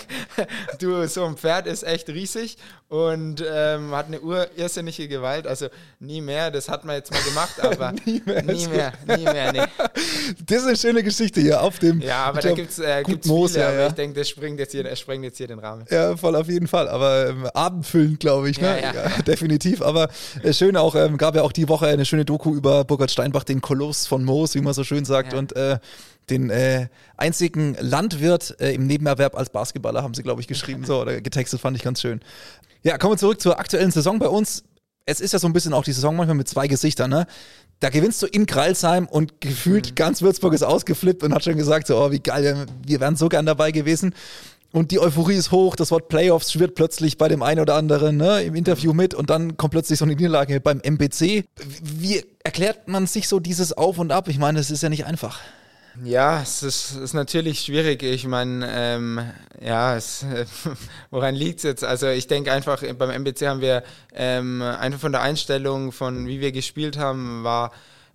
Du, 0.79 1.07
so 1.07 1.25
ein 1.25 1.37
Pferd 1.37 1.67
ist 1.67 1.83
echt 1.83 2.09
riesig 2.09 2.57
und 2.89 3.43
ähm, 3.47 3.91
hat 3.91 4.07
eine 4.07 4.19
ur 4.19 4.47
irrsinnige 4.57 5.07
Gewalt. 5.07 5.47
Also 5.47 5.67
nie 5.99 6.21
mehr, 6.21 6.51
das 6.51 6.67
hat 6.67 6.83
man 6.85 6.95
jetzt 6.95 7.11
mal 7.11 7.21
gemacht, 7.21 7.59
aber 7.61 7.93
nie 8.05 8.21
mehr, 8.25 8.43
nie 8.43 8.67
mehr, 8.67 8.93
nie 9.07 9.23
mehr, 9.23 9.53
nee. 9.53 9.63
Das 10.45 10.59
ist 10.59 10.67
eine 10.67 10.75
schöne 10.75 11.03
Geschichte 11.03 11.39
hier 11.39 11.61
auf 11.61 11.79
dem. 11.79 12.01
Ja, 12.01 12.25
aber 12.25 12.41
da 12.41 12.51
gibt 12.51 12.71
es 12.71 12.79
äh, 12.79 13.03
gibt's 13.03 13.27
Moos, 13.27 13.53
viele, 13.53 13.63
ja, 13.63 13.69
aber 13.69 13.87
ich 13.87 13.93
denke, 13.93 14.19
das 14.19 14.29
springt 14.29 14.59
jetzt 14.59 14.71
hier, 14.71 14.83
das 14.83 14.99
sprengt 14.99 15.23
jetzt 15.23 15.37
hier 15.37 15.47
den 15.47 15.59
Rahmen. 15.59 15.85
Ja, 15.89 16.17
voll 16.17 16.35
auf 16.35 16.47
jeden 16.47 16.67
Fall. 16.67 16.89
Aber 16.89 17.27
ähm, 17.29 17.47
abendfüllend, 17.53 18.19
glaube 18.19 18.49
ich, 18.49 18.59
ne? 18.59 18.81
Ja, 18.81 18.93
ja. 18.93 19.09
ja, 19.09 19.21
definitiv. 19.21 19.81
Aber 19.81 20.09
äh, 20.43 20.53
schön 20.53 20.75
auch, 20.75 20.95
ähm, 20.95 21.17
gab 21.17 21.35
ja 21.35 21.43
auch 21.43 21.51
die 21.51 21.69
Woche 21.69 21.87
eine 21.87 22.05
schöne 22.05 22.25
Doku 22.25 22.55
über 22.55 22.83
Burkhard 22.83 23.11
Steinbach, 23.11 23.43
den 23.43 23.61
Koloss 23.61 24.07
von 24.07 24.23
Moos, 24.23 24.55
wie 24.55 24.61
man 24.61 24.73
so 24.73 24.83
schön 24.83 25.05
sagt. 25.05 25.33
Und 25.33 25.55
äh, 25.55 25.79
den 26.29 26.49
äh, 26.49 26.87
einzigen 27.17 27.75
Landwirt 27.79 28.55
äh, 28.59 28.73
im 28.73 28.87
Nebenerwerb 28.87 29.35
als 29.35 29.49
Basketballer, 29.49 30.03
haben 30.03 30.13
sie, 30.13 30.23
glaube 30.23 30.41
ich, 30.41 30.47
geschrieben, 30.47 30.85
so 30.85 31.01
oder 31.01 31.21
getextet, 31.21 31.59
fand 31.59 31.77
ich 31.77 31.83
ganz 31.83 32.01
schön. 32.01 32.21
Ja, 32.83 32.97
kommen 32.97 33.13
wir 33.13 33.17
zurück 33.17 33.41
zur 33.41 33.59
aktuellen 33.59 33.91
Saison 33.91 34.19
bei 34.19 34.27
uns. 34.27 34.63
Es 35.05 35.19
ist 35.19 35.33
ja 35.33 35.39
so 35.39 35.47
ein 35.47 35.53
bisschen 35.53 35.73
auch 35.73 35.83
die 35.83 35.91
Saison 35.91 36.15
manchmal 36.15 36.37
mit 36.37 36.47
zwei 36.47 36.67
Gesichtern, 36.67 37.09
ne? 37.09 37.25
Da 37.81 37.89
gewinnst 37.89 38.21
du 38.21 38.27
in 38.27 38.45
Kreilsheim 38.45 39.07
und 39.07 39.39
gefühlt 39.39 39.91
mhm. 39.91 39.95
ganz 39.95 40.21
Würzburg 40.21 40.53
ist 40.53 40.63
ausgeflippt 40.63 41.23
und 41.23 41.33
hat 41.33 41.43
schon 41.43 41.55
gesagt, 41.55 41.87
so, 41.87 41.97
oh, 41.97 42.11
wie 42.11 42.19
geil, 42.19 42.65
wir 42.85 42.99
wären 42.99 43.15
so 43.15 43.29
gern 43.29 43.45
dabei 43.45 43.71
gewesen. 43.71 44.13
Und 44.71 44.91
die 44.91 44.99
Euphorie 44.99 45.35
ist 45.35 45.51
hoch, 45.51 45.75
das 45.75 45.89
Wort 45.89 46.09
Playoffs 46.09 46.51
schwirrt 46.51 46.75
plötzlich 46.75 47.17
bei 47.17 47.27
dem 47.27 47.41
einen 47.41 47.61
oder 47.61 47.75
anderen 47.75 48.17
ne, 48.17 48.43
im 48.43 48.53
Interview 48.53 48.93
mit 48.93 49.15
und 49.15 49.31
dann 49.31 49.57
kommt 49.57 49.71
plötzlich 49.71 49.97
so 49.97 50.05
eine 50.05 50.13
Niederlage 50.13 50.59
beim 50.59 50.79
MBC. 50.79 51.45
Wie 51.81 52.23
erklärt 52.43 52.87
man 52.87 53.07
sich 53.07 53.27
so 53.27 53.39
dieses 53.39 53.73
Auf 53.73 53.97
und 53.97 54.11
Ab? 54.11 54.27
Ich 54.27 54.37
meine, 54.37 54.59
es 54.59 54.69
ist 54.69 54.83
ja 54.83 54.89
nicht 54.89 55.05
einfach. 55.05 55.39
Ja, 56.03 56.41
es 56.41 56.63
ist, 56.63 56.95
ist 56.95 57.13
natürlich 57.13 57.61
schwierig. 57.61 58.03
Ich 58.03 58.25
meine, 58.25 58.65
ähm, 58.71 59.19
ja, 59.59 59.95
es, 59.95 60.25
woran 61.09 61.35
liegt 61.35 61.57
es 61.57 61.63
jetzt? 61.63 61.83
Also 61.83 62.07
ich 62.07 62.27
denke 62.27 62.51
einfach, 62.53 62.81
beim 62.97 63.09
MBC 63.09 63.47
haben 63.47 63.59
wir 63.61 63.83
ähm, 64.13 64.61
einfach 64.61 64.99
von 64.99 65.11
der 65.11 65.21
Einstellung, 65.21 65.91
von 65.91 66.27
wie 66.27 66.39
wir 66.39 66.51
gespielt 66.53 66.97
haben, 66.97 67.43
war 67.43 67.71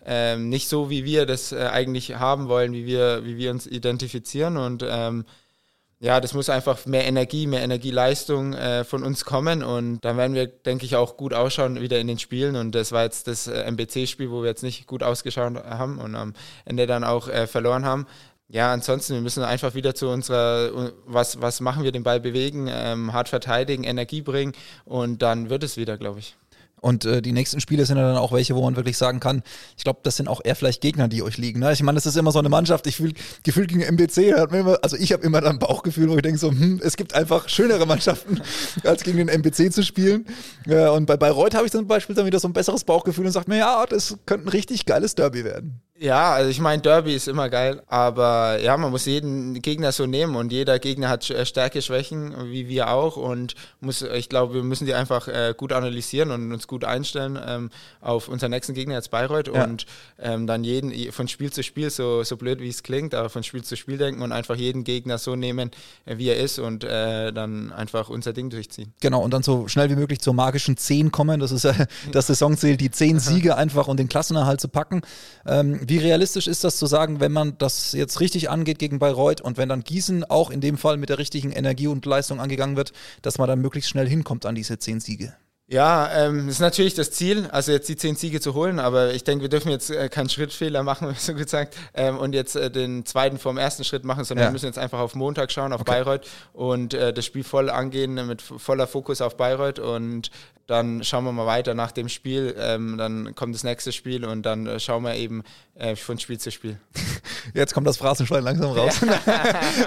ähm, 0.06 0.48
nicht 0.48 0.68
so, 0.68 0.88
wie 0.88 1.04
wir 1.04 1.26
das 1.26 1.52
äh, 1.52 1.68
eigentlich 1.70 2.14
haben 2.14 2.48
wollen, 2.48 2.72
wie 2.72 2.86
wir, 2.86 3.24
wie 3.24 3.36
wir 3.36 3.50
uns 3.50 3.66
identifizieren 3.66 4.56
und 4.56 4.84
ähm, 4.86 5.24
ja, 6.04 6.20
das 6.20 6.34
muss 6.34 6.50
einfach 6.50 6.84
mehr 6.84 7.06
Energie, 7.06 7.46
mehr 7.46 7.62
Energieleistung 7.62 8.52
äh, 8.52 8.84
von 8.84 9.02
uns 9.02 9.24
kommen 9.24 9.62
und 9.62 10.04
dann 10.04 10.18
werden 10.18 10.34
wir, 10.34 10.46
denke 10.46 10.84
ich, 10.84 10.96
auch 10.96 11.16
gut 11.16 11.32
ausschauen 11.32 11.80
wieder 11.80 11.98
in 11.98 12.06
den 12.06 12.18
Spielen 12.18 12.56
und 12.56 12.74
das 12.74 12.92
war 12.92 13.04
jetzt 13.04 13.26
das 13.26 13.46
äh, 13.46 13.64
MBC-Spiel, 13.70 14.30
wo 14.30 14.42
wir 14.42 14.50
jetzt 14.50 14.62
nicht 14.62 14.86
gut 14.86 15.02
ausgeschaut 15.02 15.64
haben 15.64 15.96
und 15.96 16.14
am 16.14 16.34
Ende 16.66 16.86
dann 16.86 17.04
auch 17.04 17.28
äh, 17.28 17.46
verloren 17.46 17.86
haben. 17.86 18.06
Ja, 18.50 18.70
ansonsten, 18.70 19.14
wir 19.14 19.22
müssen 19.22 19.42
einfach 19.42 19.74
wieder 19.74 19.94
zu 19.94 20.10
unserer, 20.10 20.92
was, 21.06 21.40
was 21.40 21.62
machen 21.62 21.84
wir, 21.84 21.90
den 21.90 22.02
Ball 22.02 22.20
bewegen, 22.20 22.68
ähm, 22.70 23.14
hart 23.14 23.30
verteidigen, 23.30 23.84
Energie 23.84 24.20
bringen 24.20 24.52
und 24.84 25.22
dann 25.22 25.48
wird 25.48 25.62
es 25.62 25.78
wieder, 25.78 25.96
glaube 25.96 26.18
ich. 26.18 26.36
Und 26.84 27.06
äh, 27.06 27.22
die 27.22 27.32
nächsten 27.32 27.60
Spiele 27.60 27.86
sind 27.86 27.96
ja 27.96 28.06
dann 28.06 28.18
auch 28.18 28.30
welche, 28.30 28.54
wo 28.54 28.62
man 28.62 28.76
wirklich 28.76 28.98
sagen 28.98 29.18
kann, 29.18 29.42
ich 29.74 29.84
glaube, 29.84 30.00
das 30.02 30.18
sind 30.18 30.28
auch 30.28 30.42
eher 30.44 30.54
vielleicht 30.54 30.82
Gegner, 30.82 31.08
die 31.08 31.22
euch 31.22 31.38
liegen. 31.38 31.60
Ne? 31.60 31.72
Ich 31.72 31.82
meine, 31.82 31.96
das 31.96 32.04
ist 32.04 32.14
immer 32.14 32.30
so 32.30 32.40
eine 32.40 32.50
Mannschaft, 32.50 32.86
ich 32.86 32.96
fühle 32.96 33.14
gefühlt 33.42 33.70
gegen 33.70 33.80
MBC, 33.80 34.34
also 34.82 34.94
ich 34.98 35.10
habe 35.14 35.22
immer 35.22 35.40
dann 35.40 35.58
Bauchgefühl, 35.58 36.10
wo 36.10 36.16
ich 36.16 36.20
denke 36.20 36.38
so, 36.38 36.50
hm, 36.50 36.82
es 36.84 36.98
gibt 36.98 37.14
einfach 37.14 37.48
schönere 37.48 37.86
Mannschaften, 37.86 38.38
als 38.84 39.02
gegen 39.02 39.16
den 39.16 39.28
MBC 39.28 39.72
zu 39.72 39.82
spielen. 39.82 40.26
Ja, 40.66 40.90
und 40.90 41.06
bei 41.06 41.16
Bayreuth 41.16 41.54
habe 41.54 41.64
ich 41.64 41.72
zum 41.72 41.86
Beispiel 41.86 42.14
dann 42.14 42.26
wieder 42.26 42.38
so 42.38 42.48
ein 42.48 42.52
besseres 42.52 42.84
Bauchgefühl 42.84 43.24
und 43.24 43.32
sage 43.32 43.50
mir, 43.50 43.60
ja, 43.60 43.86
das 43.86 44.18
könnte 44.26 44.44
ein 44.44 44.50
richtig 44.50 44.84
geiles 44.84 45.14
Derby 45.14 45.42
werden. 45.42 45.80
Ja, 45.96 46.32
also 46.32 46.50
ich 46.50 46.58
meine, 46.58 46.82
Derby 46.82 47.14
ist 47.14 47.28
immer 47.28 47.48
geil, 47.48 47.80
aber 47.86 48.58
ja, 48.60 48.76
man 48.76 48.90
muss 48.90 49.06
jeden 49.06 49.62
Gegner 49.62 49.92
so 49.92 50.06
nehmen 50.06 50.34
und 50.34 50.50
jeder 50.50 50.80
Gegner 50.80 51.08
hat 51.08 51.30
äh, 51.30 51.46
Stärke, 51.46 51.80
Schwächen, 51.82 52.34
wie 52.50 52.68
wir 52.68 52.90
auch 52.90 53.16
und 53.16 53.54
muss, 53.80 54.02
ich 54.02 54.28
glaube, 54.28 54.54
wir 54.54 54.64
müssen 54.64 54.86
die 54.86 54.94
einfach 54.94 55.28
äh, 55.28 55.54
gut 55.56 55.72
analysieren 55.72 56.32
und 56.32 56.52
uns 56.52 56.66
gut 56.66 56.73
einstellen 56.82 57.38
ähm, 57.46 57.70
auf 58.00 58.28
unseren 58.28 58.50
nächsten 58.50 58.74
Gegner 58.74 58.94
jetzt 58.94 59.12
Bayreuth 59.12 59.48
ja. 59.48 59.64
und 59.64 59.86
ähm, 60.18 60.48
dann 60.48 60.64
jeden 60.64 61.12
von 61.12 61.28
Spiel 61.28 61.52
zu 61.52 61.62
Spiel, 61.62 61.90
so, 61.90 62.24
so 62.24 62.36
blöd 62.36 62.60
wie 62.60 62.68
es 62.68 62.82
klingt, 62.82 63.14
aber 63.14 63.28
von 63.28 63.44
Spiel 63.44 63.62
zu 63.62 63.76
Spiel 63.76 63.98
denken 63.98 64.22
und 64.22 64.32
einfach 64.32 64.56
jeden 64.56 64.82
Gegner 64.82 65.18
so 65.18 65.36
nehmen, 65.36 65.70
äh, 66.06 66.18
wie 66.18 66.28
er 66.28 66.38
ist 66.38 66.58
und 66.58 66.84
äh, 66.84 67.32
dann 67.32 67.72
einfach 67.72 68.08
unser 68.08 68.32
Ding 68.32 68.50
durchziehen. 68.50 68.92
Genau, 69.00 69.22
und 69.22 69.32
dann 69.32 69.42
so 69.42 69.68
schnell 69.68 69.90
wie 69.90 69.96
möglich 69.96 70.20
zur 70.20 70.34
magischen 70.34 70.76
10 70.76 71.12
kommen, 71.12 71.40
das 71.40 71.52
ist 71.52 71.64
äh, 71.64 71.86
das 72.12 72.26
Saisonziel, 72.26 72.76
die 72.76 72.90
10 72.90 73.20
Siege 73.20 73.56
einfach 73.56 73.86
und 73.86 73.98
den 73.98 74.08
Klassenerhalt 74.08 74.60
zu 74.60 74.68
packen. 74.68 75.02
Ähm, 75.46 75.80
wie 75.86 75.98
realistisch 75.98 76.46
ist 76.46 76.64
das 76.64 76.78
zu 76.78 76.86
sagen, 76.86 77.20
wenn 77.20 77.32
man 77.32 77.58
das 77.58 77.92
jetzt 77.92 78.20
richtig 78.20 78.50
angeht 78.50 78.78
gegen 78.78 78.98
Bayreuth 78.98 79.40
und 79.40 79.58
wenn 79.58 79.68
dann 79.68 79.84
Gießen 79.84 80.24
auch 80.24 80.50
in 80.50 80.60
dem 80.60 80.78
Fall 80.78 80.96
mit 80.96 81.08
der 81.08 81.18
richtigen 81.18 81.52
Energie 81.52 81.86
und 81.86 82.06
Leistung 82.06 82.40
angegangen 82.40 82.76
wird, 82.76 82.92
dass 83.22 83.38
man 83.38 83.48
dann 83.48 83.60
möglichst 83.60 83.90
schnell 83.90 84.08
hinkommt 84.08 84.46
an 84.46 84.54
diese 84.54 84.78
zehn 84.78 85.00
Siege? 85.00 85.34
Ja, 85.66 86.10
ähm, 86.12 86.48
ist 86.48 86.60
natürlich 86.60 86.92
das 86.92 87.10
Ziel, 87.10 87.48
also 87.50 87.72
jetzt 87.72 87.88
die 87.88 87.96
zehn 87.96 88.16
Siege 88.16 88.38
zu 88.38 88.52
holen, 88.52 88.78
aber 88.78 89.14
ich 89.14 89.24
denke, 89.24 89.42
wir 89.42 89.48
dürfen 89.48 89.70
jetzt 89.70 89.88
äh, 89.90 90.10
keinen 90.10 90.28
Schrittfehler 90.28 90.82
machen, 90.82 91.14
so 91.18 91.32
gesagt, 91.34 91.76
ähm, 91.94 92.18
und 92.18 92.34
jetzt 92.34 92.54
äh, 92.54 92.70
den 92.70 93.06
zweiten 93.06 93.38
vom 93.38 93.56
ersten 93.56 93.82
Schritt 93.82 94.04
machen, 94.04 94.24
sondern 94.24 94.44
ja. 94.44 94.48
wir 94.50 94.52
müssen 94.52 94.66
jetzt 94.66 94.78
einfach 94.78 94.98
auf 94.98 95.14
Montag 95.14 95.50
schauen, 95.50 95.72
auf 95.72 95.80
okay. 95.80 95.92
Bayreuth 95.92 96.26
und 96.52 96.92
äh, 96.92 97.14
das 97.14 97.24
Spiel 97.24 97.44
voll 97.44 97.70
angehen 97.70 98.14
mit 98.26 98.42
voller 98.42 98.86
Fokus 98.86 99.22
auf 99.22 99.38
Bayreuth 99.38 99.78
und 99.78 100.30
dann 100.66 101.04
schauen 101.04 101.24
wir 101.24 101.32
mal 101.32 101.46
weiter 101.46 101.74
nach 101.74 101.92
dem 101.92 102.08
Spiel. 102.08 102.54
Ähm, 102.58 102.96
dann 102.96 103.34
kommt 103.34 103.54
das 103.54 103.64
nächste 103.64 103.92
Spiel 103.92 104.24
und 104.24 104.44
dann 104.44 104.66
äh, 104.66 104.80
schauen 104.80 105.02
wir 105.02 105.14
eben 105.14 105.42
äh, 105.74 105.94
von 105.94 106.18
Spiel 106.18 106.38
zu 106.38 106.50
Spiel. 106.50 106.78
Jetzt 107.54 107.74
kommt 107.74 107.86
das 107.86 107.98
Phrasenschwein 107.98 108.42
langsam 108.42 108.70
raus. 108.76 109.00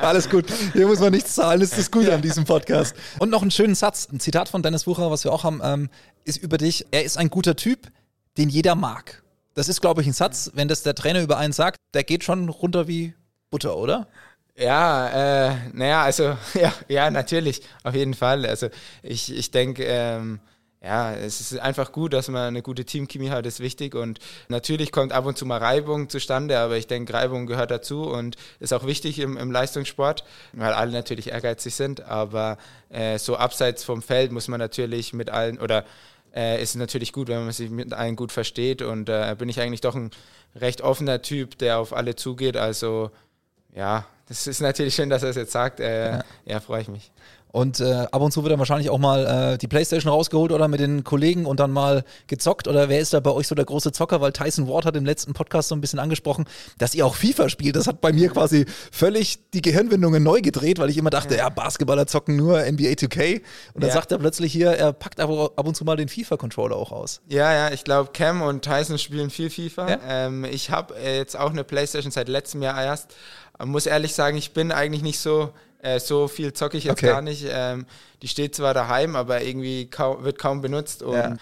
Alles 0.02 0.30
gut. 0.30 0.46
Hier 0.74 0.86
muss 0.86 1.00
man 1.00 1.12
nichts 1.12 1.34
zahlen. 1.34 1.62
Das 1.62 1.76
ist 1.78 1.92
gut 1.92 2.06
ja. 2.06 2.16
an 2.16 2.22
diesem 2.22 2.46
Podcast. 2.46 2.96
Und 3.18 3.32
noch 3.32 3.42
einen 3.42 3.52
schönen 3.52 3.74
Satz, 3.74 4.08
ein 4.12 4.20
Zitat 4.20 4.50
von 4.50 4.62
Dennis 4.62 4.86
Wucher, 4.86 5.10
was 5.10 5.24
wir 5.24 5.34
auch 5.34 5.44
haben, 5.44 5.62
ähm, 5.74 5.90
ist 6.26 6.38
über 6.38 6.58
dich. 6.58 6.86
Er 6.92 7.04
ist 7.04 7.18
ein 7.18 7.30
guter 7.30 7.56
Typ, 7.56 7.92
den 8.38 8.50
jeder 8.50 8.76
mag. 8.76 9.24
Das 9.54 9.70
ist, 9.70 9.82
glaube 9.82 10.02
ich, 10.02 10.08
ein 10.08 10.14
Satz, 10.14 10.52
wenn 10.54 10.68
das 10.68 10.84
der 10.84 10.96
Trainer 10.96 11.22
über 11.22 11.38
einen 11.38 11.54
sagt, 11.54 11.78
der 11.94 12.04
geht 12.04 12.24
schon 12.24 12.50
runter 12.50 12.88
wie 12.88 13.14
Butter, 13.50 13.78
oder? 13.78 14.08
Ja, 14.56 15.50
äh, 15.50 15.56
naja, 15.74 16.04
also 16.04 16.38
ja, 16.54 16.74
ja, 16.88 17.12
natürlich, 17.12 17.62
auf 17.84 17.96
jeden 17.96 18.14
Fall. 18.14 18.46
Also 18.46 18.70
ich, 19.04 19.36
ich 19.36 19.52
denke, 19.52 19.84
ähm, 19.86 20.40
ja, 20.82 21.14
es 21.14 21.42
ist 21.42 21.60
einfach 21.60 21.92
gut, 21.92 22.14
dass 22.14 22.28
man 22.28 22.50
eine 22.50 22.62
gute 22.62 22.86
Teamchemie 22.86 23.32
hat, 23.32 23.46
ist 23.48 23.60
wichtig. 23.60 23.96
Und 23.96 24.20
natürlich 24.48 24.92
kommt 24.92 25.12
ab 25.12 25.26
und 25.26 25.38
zu 25.38 25.46
mal 25.46 25.58
Reibung 25.58 26.08
zustande, 26.08 26.60
aber 26.60 26.78
ich 26.78 26.86
denke, 26.86 27.14
Reibung 27.14 27.48
gehört 27.48 27.72
dazu 27.72 28.04
und 28.04 28.36
ist 28.60 28.74
auch 28.74 28.86
wichtig 28.86 29.20
im, 29.20 29.38
im 29.38 29.52
Leistungssport, 29.52 30.24
weil 30.54 30.74
alle 30.74 30.92
natürlich 30.92 31.30
ehrgeizig 31.32 31.74
sind. 31.74 32.02
Aber 32.02 32.58
äh, 32.90 33.18
so 33.18 33.38
abseits 33.38 33.84
vom 33.84 34.04
Feld 34.04 34.32
muss 34.32 34.48
man 34.48 34.60
natürlich 34.60 35.14
mit 35.14 35.32
allen 35.32 35.58
oder 35.58 35.84
äh, 36.36 36.62
ist 36.62 36.76
natürlich 36.76 37.12
gut, 37.12 37.28
wenn 37.28 37.44
man 37.44 37.52
sich 37.52 37.72
mit 37.72 37.92
allen 37.94 38.16
gut 38.16 38.32
versteht. 38.32 38.84
Und 38.84 39.10
äh, 39.10 39.36
bin 39.38 39.50
ich 39.50 39.60
eigentlich 39.60 39.82
doch 39.82 39.96
ein 39.96 40.12
recht 40.56 40.82
offener 40.82 41.24
Typ, 41.24 41.58
der 41.58 41.80
auf 41.80 41.92
alle 41.92 42.16
zugeht. 42.16 42.56
Also 42.56 43.10
ja, 43.74 44.06
das 44.28 44.46
ist 44.46 44.62
natürlich 44.62 44.94
schön, 44.94 45.10
dass 45.10 45.24
er 45.24 45.30
es 45.30 45.36
jetzt 45.38 45.52
sagt. 45.52 45.80
Äh, 45.80 46.12
ja, 46.12 46.24
ja 46.46 46.60
freue 46.60 46.82
ich 46.82 46.88
mich. 46.88 47.12
Und 47.58 47.80
äh, 47.80 48.06
ab 48.12 48.22
und 48.22 48.32
zu 48.32 48.44
wird 48.44 48.52
dann 48.52 48.60
wahrscheinlich 48.60 48.92
auch 48.92 49.00
mal 49.00 49.54
äh, 49.54 49.58
die 49.58 49.68
Playstation 49.68 50.14
rausgeholt 50.14 50.52
oder 50.52 50.68
mit 50.68 50.80
den 50.80 51.04
Kollegen 51.04 51.48
und 51.48 51.60
dann 51.60 51.72
mal 51.72 52.04
gezockt. 52.28 52.68
Oder 52.68 52.88
wer 52.88 53.00
ist 53.00 53.16
da 53.16 53.20
bei 53.20 53.32
euch 53.32 53.48
so 53.48 53.56
der 53.56 53.66
große 53.66 53.92
Zocker? 53.92 54.22
Weil 54.22 54.32
Tyson 54.32 54.68
Ward 54.68 54.86
hat 54.86 54.96
im 54.96 55.06
letzten 55.06 55.34
Podcast 55.34 55.70
so 55.70 55.76
ein 55.76 55.82
bisschen 55.82 55.98
angesprochen, 55.98 56.46
dass 56.78 56.94
ihr 56.94 57.04
auch 57.04 57.16
FIFA 57.16 57.50
spielt. 57.50 57.76
Das 57.76 57.88
hat 57.88 58.00
bei 58.00 58.14
mir 58.14 58.30
quasi 58.30 58.68
völlig 58.92 59.40
die 59.56 59.64
Gehirnwindungen 59.64 60.22
neu 60.22 60.42
gedreht, 60.42 60.78
weil 60.78 60.92
ich 60.92 61.00
immer 61.00 61.10
dachte, 61.10 61.34
ja, 61.34 61.46
ja 61.46 61.50
Basketballer 61.50 62.06
zocken 62.06 62.36
nur 62.36 62.60
NBA 62.60 62.92
2K. 62.92 63.42
Und 63.74 63.82
dann 63.82 63.88
ja. 63.88 63.96
sagt 63.96 64.12
er 64.12 64.20
plötzlich 64.20 64.52
hier, 64.54 64.74
er 64.74 64.94
packt 64.94 65.20
aber 65.20 65.54
ab 65.56 65.66
und 65.66 65.74
zu 65.74 65.84
mal 65.84 65.96
den 65.96 66.10
FIFA-Controller 66.10 66.76
auch 66.76 66.92
aus. 66.92 67.22
Ja, 67.28 67.52
ja, 67.52 67.74
ich 67.74 67.84
glaube, 67.84 68.12
Cam 68.14 68.44
und 68.44 68.66
Tyson 68.66 69.00
spielen 69.00 69.32
viel 69.32 69.50
FIFA. 69.50 69.90
Ja? 69.90 70.00
Ähm, 70.08 70.46
ich 70.46 70.70
habe 70.70 70.94
jetzt 71.04 71.36
auch 71.36 71.50
eine 71.50 71.64
Playstation 71.64 72.12
seit 72.12 72.30
letztem 72.30 72.62
Jahr 72.62 72.84
erst. 72.84 73.16
Muss 73.66 73.88
ehrlich 73.88 74.14
sagen, 74.14 74.38
ich 74.38 74.54
bin 74.54 74.72
eigentlich 74.72 75.02
nicht 75.02 75.18
so 75.20 75.50
äh, 75.82 76.00
so 76.00 76.28
viel 76.28 76.54
zocke 76.54 76.78
ich 76.78 76.86
jetzt 76.86 77.00
okay. 77.04 77.08
gar 77.08 77.22
nicht. 77.22 77.46
Ähm, 77.50 77.86
die 78.22 78.28
steht 78.28 78.56
zwar 78.56 78.74
daheim, 78.74 79.16
aber 79.16 79.42
irgendwie 79.42 79.90
kaum, 79.90 80.24
wird 80.24 80.40
kaum 80.40 80.62
benutzt 80.62 81.04
und 81.04 81.16
ja. 81.16 81.36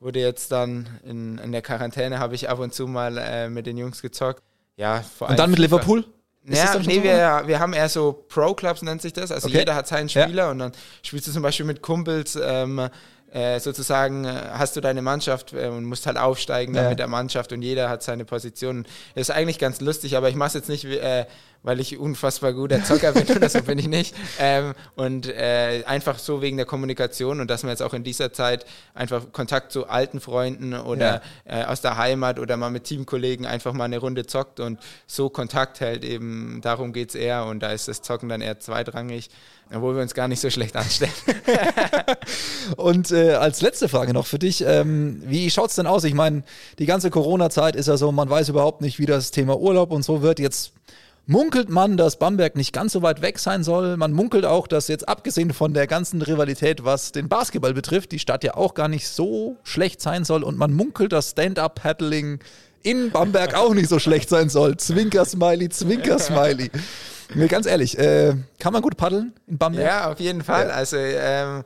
wurde 0.00 0.20
jetzt 0.20 0.52
dann 0.52 0.88
in, 1.04 1.38
in 1.38 1.52
der 1.52 1.62
Quarantäne 1.62 2.18
habe 2.18 2.34
ich 2.34 2.48
ab 2.48 2.58
und 2.58 2.74
zu 2.74 2.86
mal 2.86 3.18
äh, 3.18 3.48
mit 3.48 3.66
den 3.66 3.76
Jungs 3.76 4.02
gezockt. 4.02 4.42
Ja, 4.76 5.02
vor 5.02 5.28
allem. 5.28 5.32
Und 5.34 5.38
dann 5.38 5.50
mit. 5.50 5.58
Liverpool? 5.58 6.04
Ja, 6.44 6.78
nee, 6.78 7.02
wir, 7.02 7.42
wir 7.46 7.60
haben 7.60 7.74
eher 7.74 7.90
so 7.90 8.24
Pro-Clubs, 8.28 8.80
nennt 8.80 9.02
sich 9.02 9.12
das. 9.12 9.30
Also 9.30 9.48
okay. 9.48 9.58
jeder 9.58 9.74
hat 9.74 9.86
seinen 9.86 10.08
Spieler 10.08 10.44
ja. 10.44 10.50
und 10.50 10.58
dann 10.60 10.72
spielst 11.02 11.26
du 11.26 11.32
zum 11.32 11.42
Beispiel 11.42 11.66
mit 11.66 11.82
Kumpels 11.82 12.38
ähm, 12.40 12.88
äh, 13.32 13.60
sozusagen 13.60 14.24
äh, 14.24 14.40
hast 14.52 14.76
du 14.76 14.80
deine 14.80 15.02
Mannschaft 15.02 15.52
äh, 15.52 15.68
und 15.68 15.84
musst 15.84 16.06
halt 16.06 16.16
aufsteigen 16.16 16.74
ja. 16.74 16.88
mit 16.88 16.98
der 16.98 17.08
Mannschaft 17.08 17.52
und 17.52 17.60
jeder 17.60 17.90
hat 17.90 18.02
seine 18.02 18.24
Position. 18.24 18.86
Das 19.14 19.28
ist 19.28 19.30
eigentlich 19.30 19.58
ganz 19.58 19.80
lustig, 19.80 20.16
aber 20.16 20.30
ich 20.30 20.36
mache 20.36 20.48
es 20.48 20.54
jetzt 20.54 20.68
nicht, 20.70 20.84
äh, 20.86 21.26
weil 21.62 21.80
ich 21.80 21.98
unfassbar 21.98 22.52
guter 22.52 22.82
Zocker 22.84 23.12
bin 23.12 23.26
oder 23.36 23.48
so 23.48 23.62
bin 23.62 23.78
ich 23.78 23.88
nicht. 23.88 24.14
Ähm, 24.38 24.74
und 24.96 25.26
äh, 25.26 25.82
einfach 25.86 26.18
so 26.18 26.40
wegen 26.40 26.56
der 26.56 26.66
Kommunikation 26.66 27.40
und 27.40 27.50
dass 27.50 27.62
man 27.62 27.70
jetzt 27.70 27.82
auch 27.82 27.94
in 27.94 28.04
dieser 28.04 28.32
Zeit 28.32 28.64
einfach 28.94 29.32
Kontakt 29.32 29.72
zu 29.72 29.88
alten 29.88 30.20
Freunden 30.20 30.74
oder 30.74 31.22
ja. 31.48 31.68
aus 31.68 31.80
der 31.80 31.96
Heimat 31.96 32.38
oder 32.38 32.56
mal 32.56 32.70
mit 32.70 32.84
Teamkollegen 32.84 33.46
einfach 33.46 33.72
mal 33.72 33.84
eine 33.84 33.98
Runde 33.98 34.26
zockt 34.26 34.60
und 34.60 34.78
so 35.06 35.28
Kontakt 35.28 35.80
hält 35.80 36.04
eben, 36.04 36.60
darum 36.62 36.92
geht 36.92 37.10
es 37.10 37.14
eher 37.14 37.44
und 37.46 37.60
da 37.60 37.72
ist 37.72 37.88
das 37.88 38.02
Zocken 38.02 38.28
dann 38.28 38.40
eher 38.40 38.60
zweitrangig. 38.60 39.30
Obwohl 39.74 39.96
wir 39.96 40.02
uns 40.02 40.14
gar 40.14 40.28
nicht 40.28 40.40
so 40.40 40.48
schlecht 40.48 40.76
anstellen. 40.76 41.12
und 42.76 43.10
äh, 43.10 43.34
als 43.34 43.60
letzte 43.60 43.88
Frage 43.88 44.14
noch 44.14 44.26
für 44.26 44.38
dich, 44.38 44.64
ähm, 44.66 45.22
wie 45.26 45.50
schaut 45.50 45.70
es 45.70 45.76
denn 45.76 45.86
aus? 45.86 46.04
Ich 46.04 46.14
meine, 46.14 46.42
die 46.78 46.86
ganze 46.86 47.10
Corona-Zeit 47.10 47.76
ist 47.76 47.86
ja 47.86 47.98
so, 47.98 48.10
man 48.10 48.30
weiß 48.30 48.48
überhaupt 48.48 48.80
nicht, 48.80 48.98
wie 48.98 49.04
das 49.04 49.30
Thema 49.30 49.58
Urlaub 49.58 49.90
und 49.90 50.04
so 50.04 50.22
wird. 50.22 50.38
Jetzt 50.38 50.72
munkelt 51.28 51.68
man, 51.68 51.98
dass 51.98 52.18
Bamberg 52.18 52.56
nicht 52.56 52.72
ganz 52.72 52.94
so 52.94 53.02
weit 53.02 53.20
weg 53.20 53.38
sein 53.38 53.62
soll. 53.62 53.98
Man 53.98 54.12
munkelt 54.12 54.46
auch, 54.46 54.66
dass 54.66 54.88
jetzt 54.88 55.08
abgesehen 55.08 55.52
von 55.52 55.74
der 55.74 55.86
ganzen 55.86 56.22
Rivalität, 56.22 56.84
was 56.84 57.12
den 57.12 57.28
Basketball 57.28 57.74
betrifft, 57.74 58.12
die 58.12 58.18
Stadt 58.18 58.42
ja 58.44 58.54
auch 58.54 58.72
gar 58.72 58.88
nicht 58.88 59.06
so 59.06 59.58
schlecht 59.62 60.00
sein 60.00 60.24
soll. 60.24 60.42
Und 60.42 60.56
man 60.56 60.72
munkelt, 60.72 61.12
dass 61.12 61.32
Stand-Up-Paddling 61.32 62.40
in 62.82 63.10
Bamberg 63.10 63.54
auch 63.54 63.74
nicht 63.74 63.90
so 63.90 63.98
schlecht 63.98 64.30
sein 64.30 64.48
soll. 64.48 64.78
Zwinker-Smiley, 64.78 65.68
Zwinker-Smiley. 65.68 66.70
Nee, 67.34 67.46
ganz 67.48 67.66
ehrlich, 67.66 67.98
äh, 67.98 68.34
kann 68.58 68.72
man 68.72 68.80
gut 68.80 68.96
paddeln 68.96 69.34
in 69.46 69.58
Bamberg? 69.58 69.84
Ja, 69.84 70.10
auf 70.10 70.20
jeden 70.20 70.42
Fall. 70.42 70.68
Ja. 70.68 70.74
Also 70.74 70.96
ähm, 70.96 71.62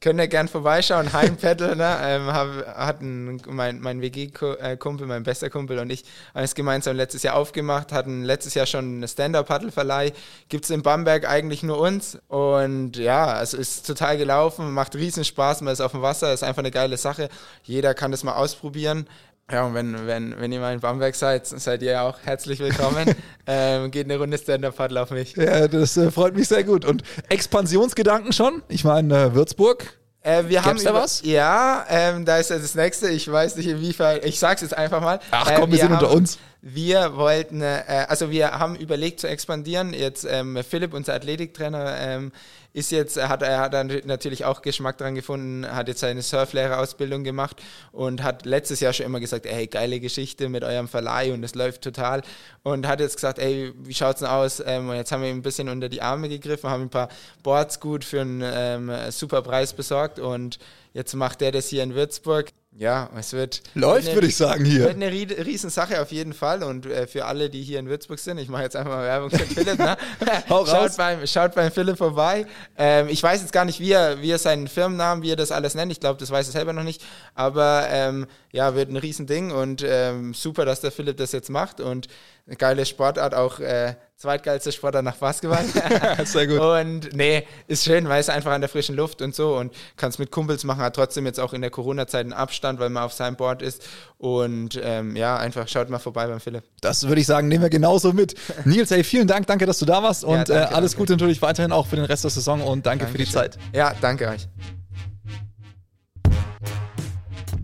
könnt 0.00 0.18
ihr 0.18 0.28
gern 0.28 0.48
vorbeischauen. 0.48 1.12
Heimpedal, 1.12 1.76
ne? 1.76 1.98
ähm, 2.02 2.26
hab, 2.26 2.48
hatten 2.76 3.40
mein, 3.46 3.80
mein 3.80 4.00
WG-Kumpel, 4.00 5.06
mein 5.06 5.22
bester 5.22 5.50
Kumpel 5.50 5.78
und 5.78 5.90
ich 5.90 6.04
alles 6.32 6.54
gemeinsam 6.54 6.96
letztes 6.96 7.22
Jahr 7.22 7.36
aufgemacht, 7.36 7.92
hatten 7.92 8.24
letztes 8.24 8.54
Jahr 8.54 8.66
schon 8.66 8.96
eine 8.96 9.08
Stand-Up-Paddle-Verleih. 9.08 10.12
Gibt 10.48 10.64
es 10.64 10.70
in 10.70 10.82
Bamberg 10.82 11.28
eigentlich 11.28 11.62
nur 11.62 11.78
uns. 11.78 12.18
Und 12.28 12.96
ja, 12.96 13.42
es 13.42 13.52
ist 13.52 13.86
total 13.86 14.16
gelaufen, 14.16 14.72
macht 14.72 14.94
riesen 14.94 15.24
Spaß, 15.24 15.60
man 15.60 15.72
ist 15.72 15.80
auf 15.80 15.92
dem 15.92 16.02
Wasser, 16.02 16.32
ist 16.32 16.42
einfach 16.42 16.62
eine 16.62 16.70
geile 16.70 16.96
Sache. 16.96 17.28
Jeder 17.62 17.94
kann 17.94 18.10
das 18.10 18.24
mal 18.24 18.34
ausprobieren. 18.34 19.06
Ja, 19.50 19.64
und 19.66 19.74
wenn, 19.74 20.06
wenn, 20.06 20.38
wenn 20.38 20.52
ihr 20.52 20.60
mal 20.60 20.72
in 20.72 20.80
Bamberg 20.80 21.14
seid, 21.16 21.46
seid 21.46 21.82
ihr 21.82 22.02
auch 22.02 22.18
herzlich 22.22 22.60
willkommen. 22.60 23.14
ähm, 23.46 23.90
geht 23.90 24.04
eine 24.04 24.16
Runde 24.16 24.38
Stand-Up-Paddle 24.38 25.02
auf 25.02 25.10
mich. 25.10 25.34
Ja, 25.36 25.66
das 25.66 25.96
äh, 25.96 26.10
freut 26.10 26.36
mich 26.36 26.46
sehr 26.46 26.62
gut. 26.62 26.84
Und 26.84 27.02
Expansionsgedanken 27.28 28.32
schon? 28.32 28.62
Ich 28.68 28.84
meine, 28.84 29.24
äh, 29.24 29.34
Würzburg, 29.34 29.98
äh, 30.22 30.44
wir 30.46 30.64
haben 30.64 30.82
da 30.82 30.94
was? 30.94 31.22
Ja, 31.24 31.84
ähm, 31.88 32.24
da 32.24 32.36
ist 32.36 32.50
ja 32.50 32.58
das 32.58 32.74
nächste. 32.74 33.08
Ich 33.08 33.30
weiß 33.30 33.56
nicht 33.56 33.66
inwiefern. 33.66 34.20
Ich 34.22 34.38
sag's 34.38 34.60
jetzt 34.60 34.76
einfach 34.76 35.00
mal. 35.00 35.18
Ach 35.30 35.46
komm, 35.46 35.54
äh, 35.54 35.66
wir, 35.66 35.72
wir 35.72 35.78
sind 35.78 35.90
haben, 35.90 36.04
unter 36.04 36.14
uns. 36.14 36.38
Wir 36.62 37.16
wollten, 37.16 37.62
äh, 37.62 38.06
also 38.08 38.30
wir 38.30 38.58
haben 38.58 38.76
überlegt 38.76 39.20
zu 39.20 39.26
expandieren. 39.26 39.94
Jetzt 39.94 40.26
ähm, 40.28 40.58
Philipp, 40.62 40.92
unser 40.92 41.14
Athletiktrainer, 41.14 41.96
ähm, 41.98 42.32
ist 42.72 42.92
jetzt, 42.92 43.16
hat, 43.16 43.42
er 43.42 43.58
hat 43.60 43.72
natürlich 44.04 44.44
auch 44.44 44.60
Geschmack 44.62 44.98
dran 44.98 45.14
gefunden, 45.14 45.66
hat 45.66 45.88
jetzt 45.88 46.00
seine 46.00 46.22
Surflehrerausbildung 46.22 47.24
gemacht 47.24 47.62
und 47.92 48.22
hat 48.22 48.44
letztes 48.44 48.80
Jahr 48.80 48.92
schon 48.92 49.06
immer 49.06 49.20
gesagt, 49.20 49.46
ey, 49.46 49.66
geile 49.66 50.00
Geschichte 50.00 50.48
mit 50.48 50.62
eurem 50.62 50.86
Verleih 50.86 51.32
und 51.32 51.42
es 51.42 51.54
läuft 51.54 51.82
total. 51.82 52.22
Und 52.62 52.86
hat 52.86 53.00
jetzt 53.00 53.16
gesagt, 53.16 53.38
ey, 53.38 53.72
wie 53.78 53.94
schaut's 53.94 54.20
denn 54.20 54.28
aus? 54.28 54.62
Ähm, 54.64 54.90
und 54.90 54.96
jetzt 54.96 55.10
haben 55.12 55.22
wir 55.22 55.30
ihm 55.30 55.38
ein 55.38 55.42
bisschen 55.42 55.70
unter 55.70 55.88
die 55.88 56.02
Arme 56.02 56.28
gegriffen, 56.28 56.68
haben 56.68 56.82
ein 56.82 56.90
paar 56.90 57.08
Boards 57.42 57.80
gut 57.80 58.04
für 58.04 58.20
einen 58.20 58.42
ähm, 58.44 58.92
super 59.10 59.40
Preis 59.40 59.72
besorgt 59.72 60.18
und 60.18 60.58
jetzt 60.92 61.14
macht 61.14 61.40
er 61.40 61.52
das 61.52 61.68
hier 61.68 61.82
in 61.82 61.94
Würzburg. 61.94 62.50
Ja, 62.72 63.10
es 63.18 63.32
wird. 63.32 63.62
Läuft, 63.74 64.14
würde 64.14 64.28
ich 64.28 64.36
sagen, 64.36 64.64
hier. 64.64 64.84
Wird 64.84 64.94
eine 64.94 65.10
Riesensache 65.10 66.00
auf 66.00 66.12
jeden 66.12 66.32
Fall. 66.32 66.62
Und 66.62 66.86
äh, 66.86 67.08
für 67.08 67.24
alle, 67.24 67.50
die 67.50 67.62
hier 67.62 67.80
in 67.80 67.88
Würzburg 67.88 68.20
sind, 68.20 68.38
ich 68.38 68.48
mache 68.48 68.62
jetzt 68.62 68.76
einfach 68.76 68.92
mal 68.92 69.04
Werbung 69.04 69.28
für 69.28 69.38
Philipp. 69.38 69.76
Ne? 69.76 69.96
schaut, 70.48 70.96
beim, 70.96 71.26
schaut 71.26 71.54
beim 71.56 71.72
Philipp 71.72 71.98
vorbei. 71.98 72.46
Ähm, 72.78 73.08
ich 73.08 73.20
weiß 73.20 73.40
jetzt 73.40 73.52
gar 73.52 73.64
nicht, 73.64 73.80
wie 73.80 73.90
er, 73.90 74.22
wie 74.22 74.30
er 74.30 74.38
seinen 74.38 74.68
Firmennamen, 74.68 75.24
wie 75.24 75.32
er 75.32 75.36
das 75.36 75.50
alles 75.50 75.74
nennt. 75.74 75.90
Ich 75.90 75.98
glaube, 75.98 76.20
das 76.20 76.30
weiß 76.30 76.46
er 76.46 76.52
selber 76.52 76.72
noch 76.72 76.84
nicht. 76.84 77.02
Aber 77.34 77.86
ähm, 77.90 78.26
ja, 78.52 78.74
wird 78.76 78.88
ein 78.88 78.96
Riesending 78.96 79.50
und 79.50 79.84
ähm, 79.84 80.32
super, 80.32 80.64
dass 80.64 80.80
der 80.80 80.92
Philipp 80.92 81.16
das 81.16 81.32
jetzt 81.32 81.50
macht. 81.50 81.80
Und 81.80 82.06
eine 82.46 82.56
geile 82.56 82.84
Sportart, 82.86 83.34
auch 83.34 83.60
äh, 83.60 83.94
zweitgeilste 84.16 84.70
Sportart 84.70 85.04
nach 85.04 85.16
Basketball. 85.16 85.64
Sehr 86.24 86.46
gut. 86.46 86.60
Und 86.60 87.16
nee, 87.16 87.46
ist 87.68 87.84
schön, 87.84 88.08
weil 88.08 88.20
es 88.20 88.28
einfach 88.28 88.52
an 88.52 88.60
der 88.60 88.68
frischen 88.68 88.94
Luft 88.94 89.22
und 89.22 89.34
so 89.34 89.56
und 89.56 89.72
kannst 89.96 90.18
mit 90.18 90.30
Kumpels 90.30 90.64
machen, 90.64 90.82
hat 90.82 90.94
trotzdem 90.94 91.24
jetzt 91.24 91.40
auch 91.40 91.54
in 91.54 91.62
der 91.62 91.70
Corona-Zeit 91.70 92.24
einen 92.24 92.34
Abstand, 92.34 92.80
weil 92.80 92.90
man 92.90 93.04
auf 93.04 93.14
seinem 93.14 93.36
Board 93.36 93.62
ist. 93.62 93.86
Und 94.18 94.78
ähm, 94.82 95.16
ja, 95.16 95.38
einfach 95.38 95.66
schaut 95.68 95.88
mal 95.88 95.98
vorbei 95.98 96.26
beim 96.26 96.40
Philipp. 96.40 96.64
Das 96.82 97.08
würde 97.08 97.20
ich 97.20 97.26
sagen, 97.26 97.48
nehmen 97.48 97.62
wir 97.62 97.70
genauso 97.70 98.12
mit. 98.12 98.34
Nils, 98.64 98.90
hey, 98.90 99.04
vielen 99.04 99.26
Dank, 99.26 99.46
danke, 99.46 99.64
dass 99.64 99.78
du 99.78 99.86
da 99.86 100.02
warst 100.02 100.24
und 100.24 100.36
ja, 100.36 100.44
danke, 100.44 100.72
äh, 100.72 100.74
alles 100.74 100.92
danke. 100.92 101.02
Gute 101.02 101.12
natürlich 101.14 101.40
weiterhin 101.40 101.72
auch 101.72 101.86
für 101.86 101.96
den 101.96 102.04
Rest 102.04 102.24
der 102.24 102.30
Saison 102.30 102.60
und 102.60 102.84
danke 102.84 103.06
Dankeschön. 103.06 103.26
für 103.26 103.30
die 103.30 103.32
Zeit. 103.32 103.58
Ja, 103.72 103.94
danke 104.00 104.28
euch. 104.28 104.48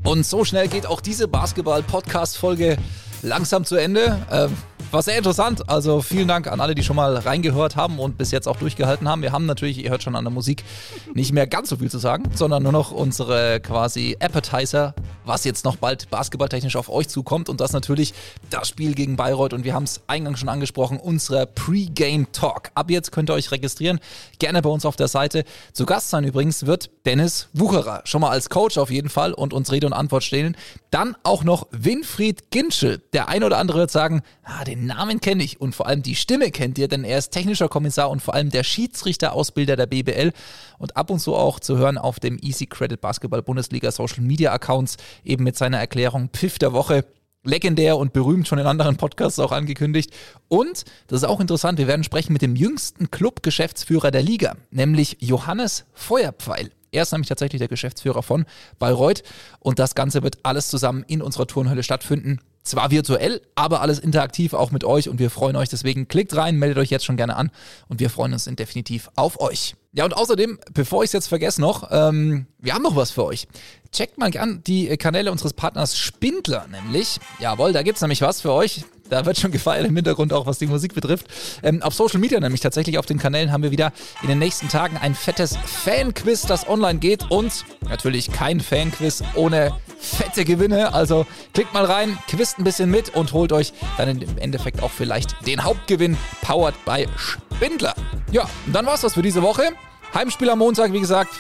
Und 0.05 0.25
so 0.25 0.45
schnell 0.45 0.69
geht 0.69 0.87
auch 0.87 1.01
diese 1.01 1.27
Basketball-Podcast-Folge 1.27 2.79
langsam 3.23 3.65
zu 3.65 3.77
Ende. 3.77 4.27
Ähm, 4.31 4.53
war 4.93 5.03
sehr 5.03 5.19
interessant. 5.19 5.69
Also 5.69 6.01
vielen 6.01 6.29
Dank 6.29 6.47
an 6.47 6.61
alle, 6.61 6.75
die 6.75 6.83
schon 6.83 6.97
mal 6.97 7.17
reingehört 7.17 7.77
haben 7.77 7.99
und 7.99 8.19
bis 8.19 8.31
jetzt 8.31 8.47
auch 8.47 8.57
durchgehalten 8.57 9.09
haben. 9.09 9.23
Wir 9.23 9.33
haben 9.33 9.47
natürlich, 9.47 9.83
ihr 9.83 9.91
hört 9.91 10.03
schon 10.03 10.17
an 10.17 10.25
der 10.25 10.33
Musik, 10.33 10.65
nicht 11.15 11.33
mehr 11.33 11.47
ganz 11.47 11.69
so 11.69 11.77
viel 11.77 11.91
zu 11.91 11.99
sagen, 11.99 12.25
sondern 12.35 12.63
nur 12.63 12.73
noch 12.73 12.93
unsere 12.93 13.61
quasi 13.61 14.17
Appetizer, 14.21 14.95
was 15.25 15.45
jetzt 15.45 15.65
noch 15.65 15.77
bald 15.77 16.09
basketballtechnisch 16.11 16.77
auf 16.77 16.89
euch 16.89 17.09
zukommt. 17.09 17.49
Und 17.49 17.61
das 17.61 17.73
natürlich 17.73 18.15
das 18.51 18.69
Spiel 18.69 18.95
gegen 18.95 19.17
Bayreuth. 19.17 19.53
Und 19.53 19.65
wir 19.65 19.75
haben 19.75 19.85
es 19.85 20.01
eingangs 20.07 20.41
schon 20.41 20.49
angesprochen, 20.49 20.99
unser 20.99 21.47
Pre-Game 21.47 22.33
Talk. 22.33 22.71
Ab 22.75 22.91
jetzt 22.91 23.13
könnt 23.13 23.31
ihr 23.31 23.35
euch 23.35 23.51
registrieren. 23.51 24.01
Gerne 24.39 24.63
bei 24.63 24.71
uns 24.71 24.85
auf 24.87 24.97
der 24.97 25.09
Seite. 25.09 25.45
Zu 25.73 25.87
Gast 25.87 26.11
sein 26.11 26.25
übrigens 26.25 26.67
wird 26.67 26.91
Dennis 27.05 27.49
Wucherer. 27.53 28.03
Schon 28.05 28.21
mal 28.21 28.31
als 28.31 28.51
Coach 28.51 28.79
auf 28.79 28.91
jeden 28.91 29.09
Fall 29.09 29.33
und 29.33 29.53
uns 29.53 29.73
Rede 29.73 29.87
und 29.87 29.93
Antwort 29.93 30.25
stellen. 30.25 30.57
Dann 30.91 31.17
auch 31.23 31.45
noch 31.45 31.67
Winfried 31.71 32.51
Ginschel. 32.51 33.03
Der 33.13 33.29
eine 33.29 33.47
oder 33.47 33.59
andere 33.59 33.79
wird 33.79 33.91
sagen, 33.91 34.23
ah, 34.45 34.65
den 34.65 34.76
den 34.77 34.87
Namen 34.87 35.21
kenne 35.21 35.43
ich 35.43 35.61
und 35.61 35.75
vor 35.75 35.87
allem 35.87 36.03
die 36.03 36.15
Stimme 36.15 36.51
kennt 36.51 36.79
ihr, 36.79 36.89
denn 36.89 37.05
er 37.05 37.19
ist 37.19 37.31
technischer 37.31 37.69
Kommissar 37.69 38.11
und 38.11 38.21
vor 38.21 38.35
allem 38.35 38.51
der 38.51 38.63
Schiedsrichterausbilder 38.63 39.77
der 39.77 39.87
BBL 39.87 40.33
und 40.79 40.97
ab 40.97 41.11
und 41.11 41.19
zu 41.19 41.35
auch 41.35 41.61
zu 41.61 41.79
hören 41.79 41.99
auf 41.99 42.21
dem 42.21 42.39
Easy 42.41 42.67
Credit 42.67 43.01
Basketball 43.01 43.43
Bundesliga 43.43 43.91
Social 43.91 44.23
Media 44.23 44.53
Accounts, 44.53 44.97
eben 45.25 45.45
mit 45.45 45.57
seiner 45.57 45.79
Erklärung 45.79 46.29
Pfiff 46.29 46.59
der 46.59 46.73
Woche. 46.73 47.05
legendär 47.45 47.97
und 47.97 48.13
berühmt, 48.13 48.49
schon 48.49 48.59
in 48.59 48.67
anderen 48.67 48.97
Podcasts 48.97 49.39
auch 49.39 49.53
angekündigt. 49.53 50.13
Und, 50.49 50.85
das 51.07 51.23
ist 51.23 51.29
auch 51.29 51.39
interessant, 51.39 51.79
wir 51.79 51.87
werden 51.87 52.03
sprechen 52.03 52.33
mit 52.33 52.43
dem 52.43 52.57
jüngsten 52.57 53.09
Club-Geschäftsführer 53.09 54.11
der 54.11 54.23
Liga, 54.23 54.57
nämlich 54.73 55.19
Johannes 55.21 55.85
Feuerpfeil. 55.95 56.73
Er 56.91 57.03
ist 57.03 57.13
nämlich 57.13 57.29
tatsächlich 57.29 57.61
der 57.61 57.69
Geschäftsführer 57.69 58.25
von 58.25 58.47
Bayreuth 58.81 59.23
und 59.61 59.79
das 59.79 59.95
Ganze 59.95 60.25
wird 60.25 60.39
alles 60.43 60.69
zusammen 60.69 61.05
in 61.07 61.23
unserer 61.23 61.47
Turnhölle 61.47 61.85
stattfinden. 61.85 62.41
Zwar 62.67 62.91
virtuell, 62.91 63.43
aber 63.55 63.81
alles 63.81 64.01
interaktiv 64.01 64.53
auch 64.53 64.73
mit 64.73 64.83
euch 64.83 65.09
und 65.09 65.21
wir 65.21 65.31
freuen 65.31 65.55
euch. 65.55 65.69
Deswegen 65.69 66.09
klickt 66.09 66.35
rein, 66.35 66.57
meldet 66.57 66.79
euch 66.79 66.91
jetzt 66.91 67.05
schon 67.05 67.17
gerne 67.17 67.37
an 67.37 67.53
und 67.89 68.01
wir 68.01 68.11
freuen 68.11 68.33
uns 68.33 68.45
definitiv 68.45 69.09
auf 69.15 69.41
euch. 69.41 69.77
Ja, 69.93 70.05
und 70.05 70.17
außerdem, 70.17 70.59
bevor 70.75 71.05
ich 71.05 71.09
es 71.11 71.13
jetzt 71.13 71.29
vergesse 71.29 71.61
noch, 71.61 71.89
ähm, 71.93 72.47
wir 72.59 72.75
haben 72.75 72.83
noch 72.83 72.97
was 72.97 73.13
für 73.13 73.25
euch. 73.25 73.47
Checkt 73.93 74.19
mal 74.19 74.37
an 74.37 74.63
die 74.67 74.97
Kanäle 74.97 75.31
unseres 75.31 75.53
Partners 75.53 75.97
Spindler, 75.97 76.67
nämlich. 76.67 77.21
Jawohl, 77.39 77.73
da 77.73 77.85
gibt 77.85 77.97
es 77.99 78.03
nämlich 78.03 78.21
was 78.21 78.41
für 78.41 78.53
euch. 78.53 78.85
Da 79.11 79.25
wird 79.25 79.39
schon 79.39 79.51
gefeiert 79.51 79.87
im 79.87 79.95
Hintergrund, 79.95 80.33
auch 80.33 80.47
was 80.47 80.59
die 80.59 80.67
Musik 80.67 80.95
betrifft. 80.95 81.27
Ähm, 81.63 81.83
auf 81.83 81.95
Social 81.95 82.21
Media, 82.21 82.41
nämlich 82.41 82.61
tatsächlich 82.61 82.99
auf 82.99 83.07
den 83.07 83.19
Kanälen, 83.19 83.53
haben 83.53 83.63
wir 83.63 83.71
wieder 83.71 83.93
in 84.23 84.29
den 84.29 84.39
nächsten 84.39 84.69
Tagen 84.69 84.97
ein 84.97 85.15
fettes 85.15 85.57
Fan-Quiz, 85.85 86.43
das 86.43 86.69
online 86.69 86.99
geht. 86.99 87.31
Und 87.31 87.65
natürlich 87.89 88.33
kein 88.33 88.61
Fan-Quiz 88.61 89.23
ohne 89.35 89.73
fette 89.99 90.45
Gewinne. 90.45 90.95
Also 90.95 91.27
klickt 91.55 91.73
mal 91.75 91.85
rein, 91.85 92.19
quizt 92.29 92.59
ein 92.59 92.65
bisschen 92.65 92.91
mit 92.91 93.15
und 93.15 93.33
holt 93.33 93.53
euch 93.53 93.73
dann 93.97 94.21
im 94.21 94.39
Endeffekt 94.39 94.83
auch 94.83 94.91
vielleicht 94.91 95.35
den 95.47 95.65
Hauptgewinn, 95.65 96.17
powered 96.43 96.75
by 96.85 97.07
Spindler. 97.17 97.95
Ja, 98.33 98.49
und 98.67 98.75
dann 98.75 98.87
war's 98.87 99.01
das 99.01 99.15
für 99.15 99.23
diese 99.23 99.43
Woche. 99.43 99.71
Heimspiel 100.15 100.51
am 100.51 100.59
Montag, 100.59 100.93
wie 100.93 101.01
gesagt. 101.01 101.33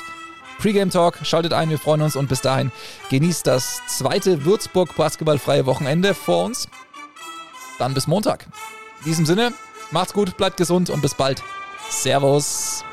Pre-Game 0.58 0.90
Talk, 0.90 1.18
schaltet 1.22 1.52
ein, 1.52 1.68
wir 1.68 1.78
freuen 1.78 2.00
uns 2.00 2.16
und 2.16 2.28
bis 2.28 2.40
dahin 2.40 2.72
genießt 3.10 3.46
das 3.46 3.82
zweite 3.88 4.44
Würzburg 4.46 4.96
basketballfreie 4.96 5.66
Wochenende 5.66 6.14
vor 6.14 6.44
uns. 6.44 6.68
Dann 7.78 7.94
bis 7.94 8.06
Montag. 8.06 8.46
In 9.00 9.04
diesem 9.06 9.26
Sinne, 9.26 9.52
macht's 9.90 10.12
gut, 10.12 10.36
bleibt 10.36 10.56
gesund 10.56 10.90
und 10.90 11.00
bis 11.02 11.14
bald. 11.14 11.42
Servus. 11.90 12.84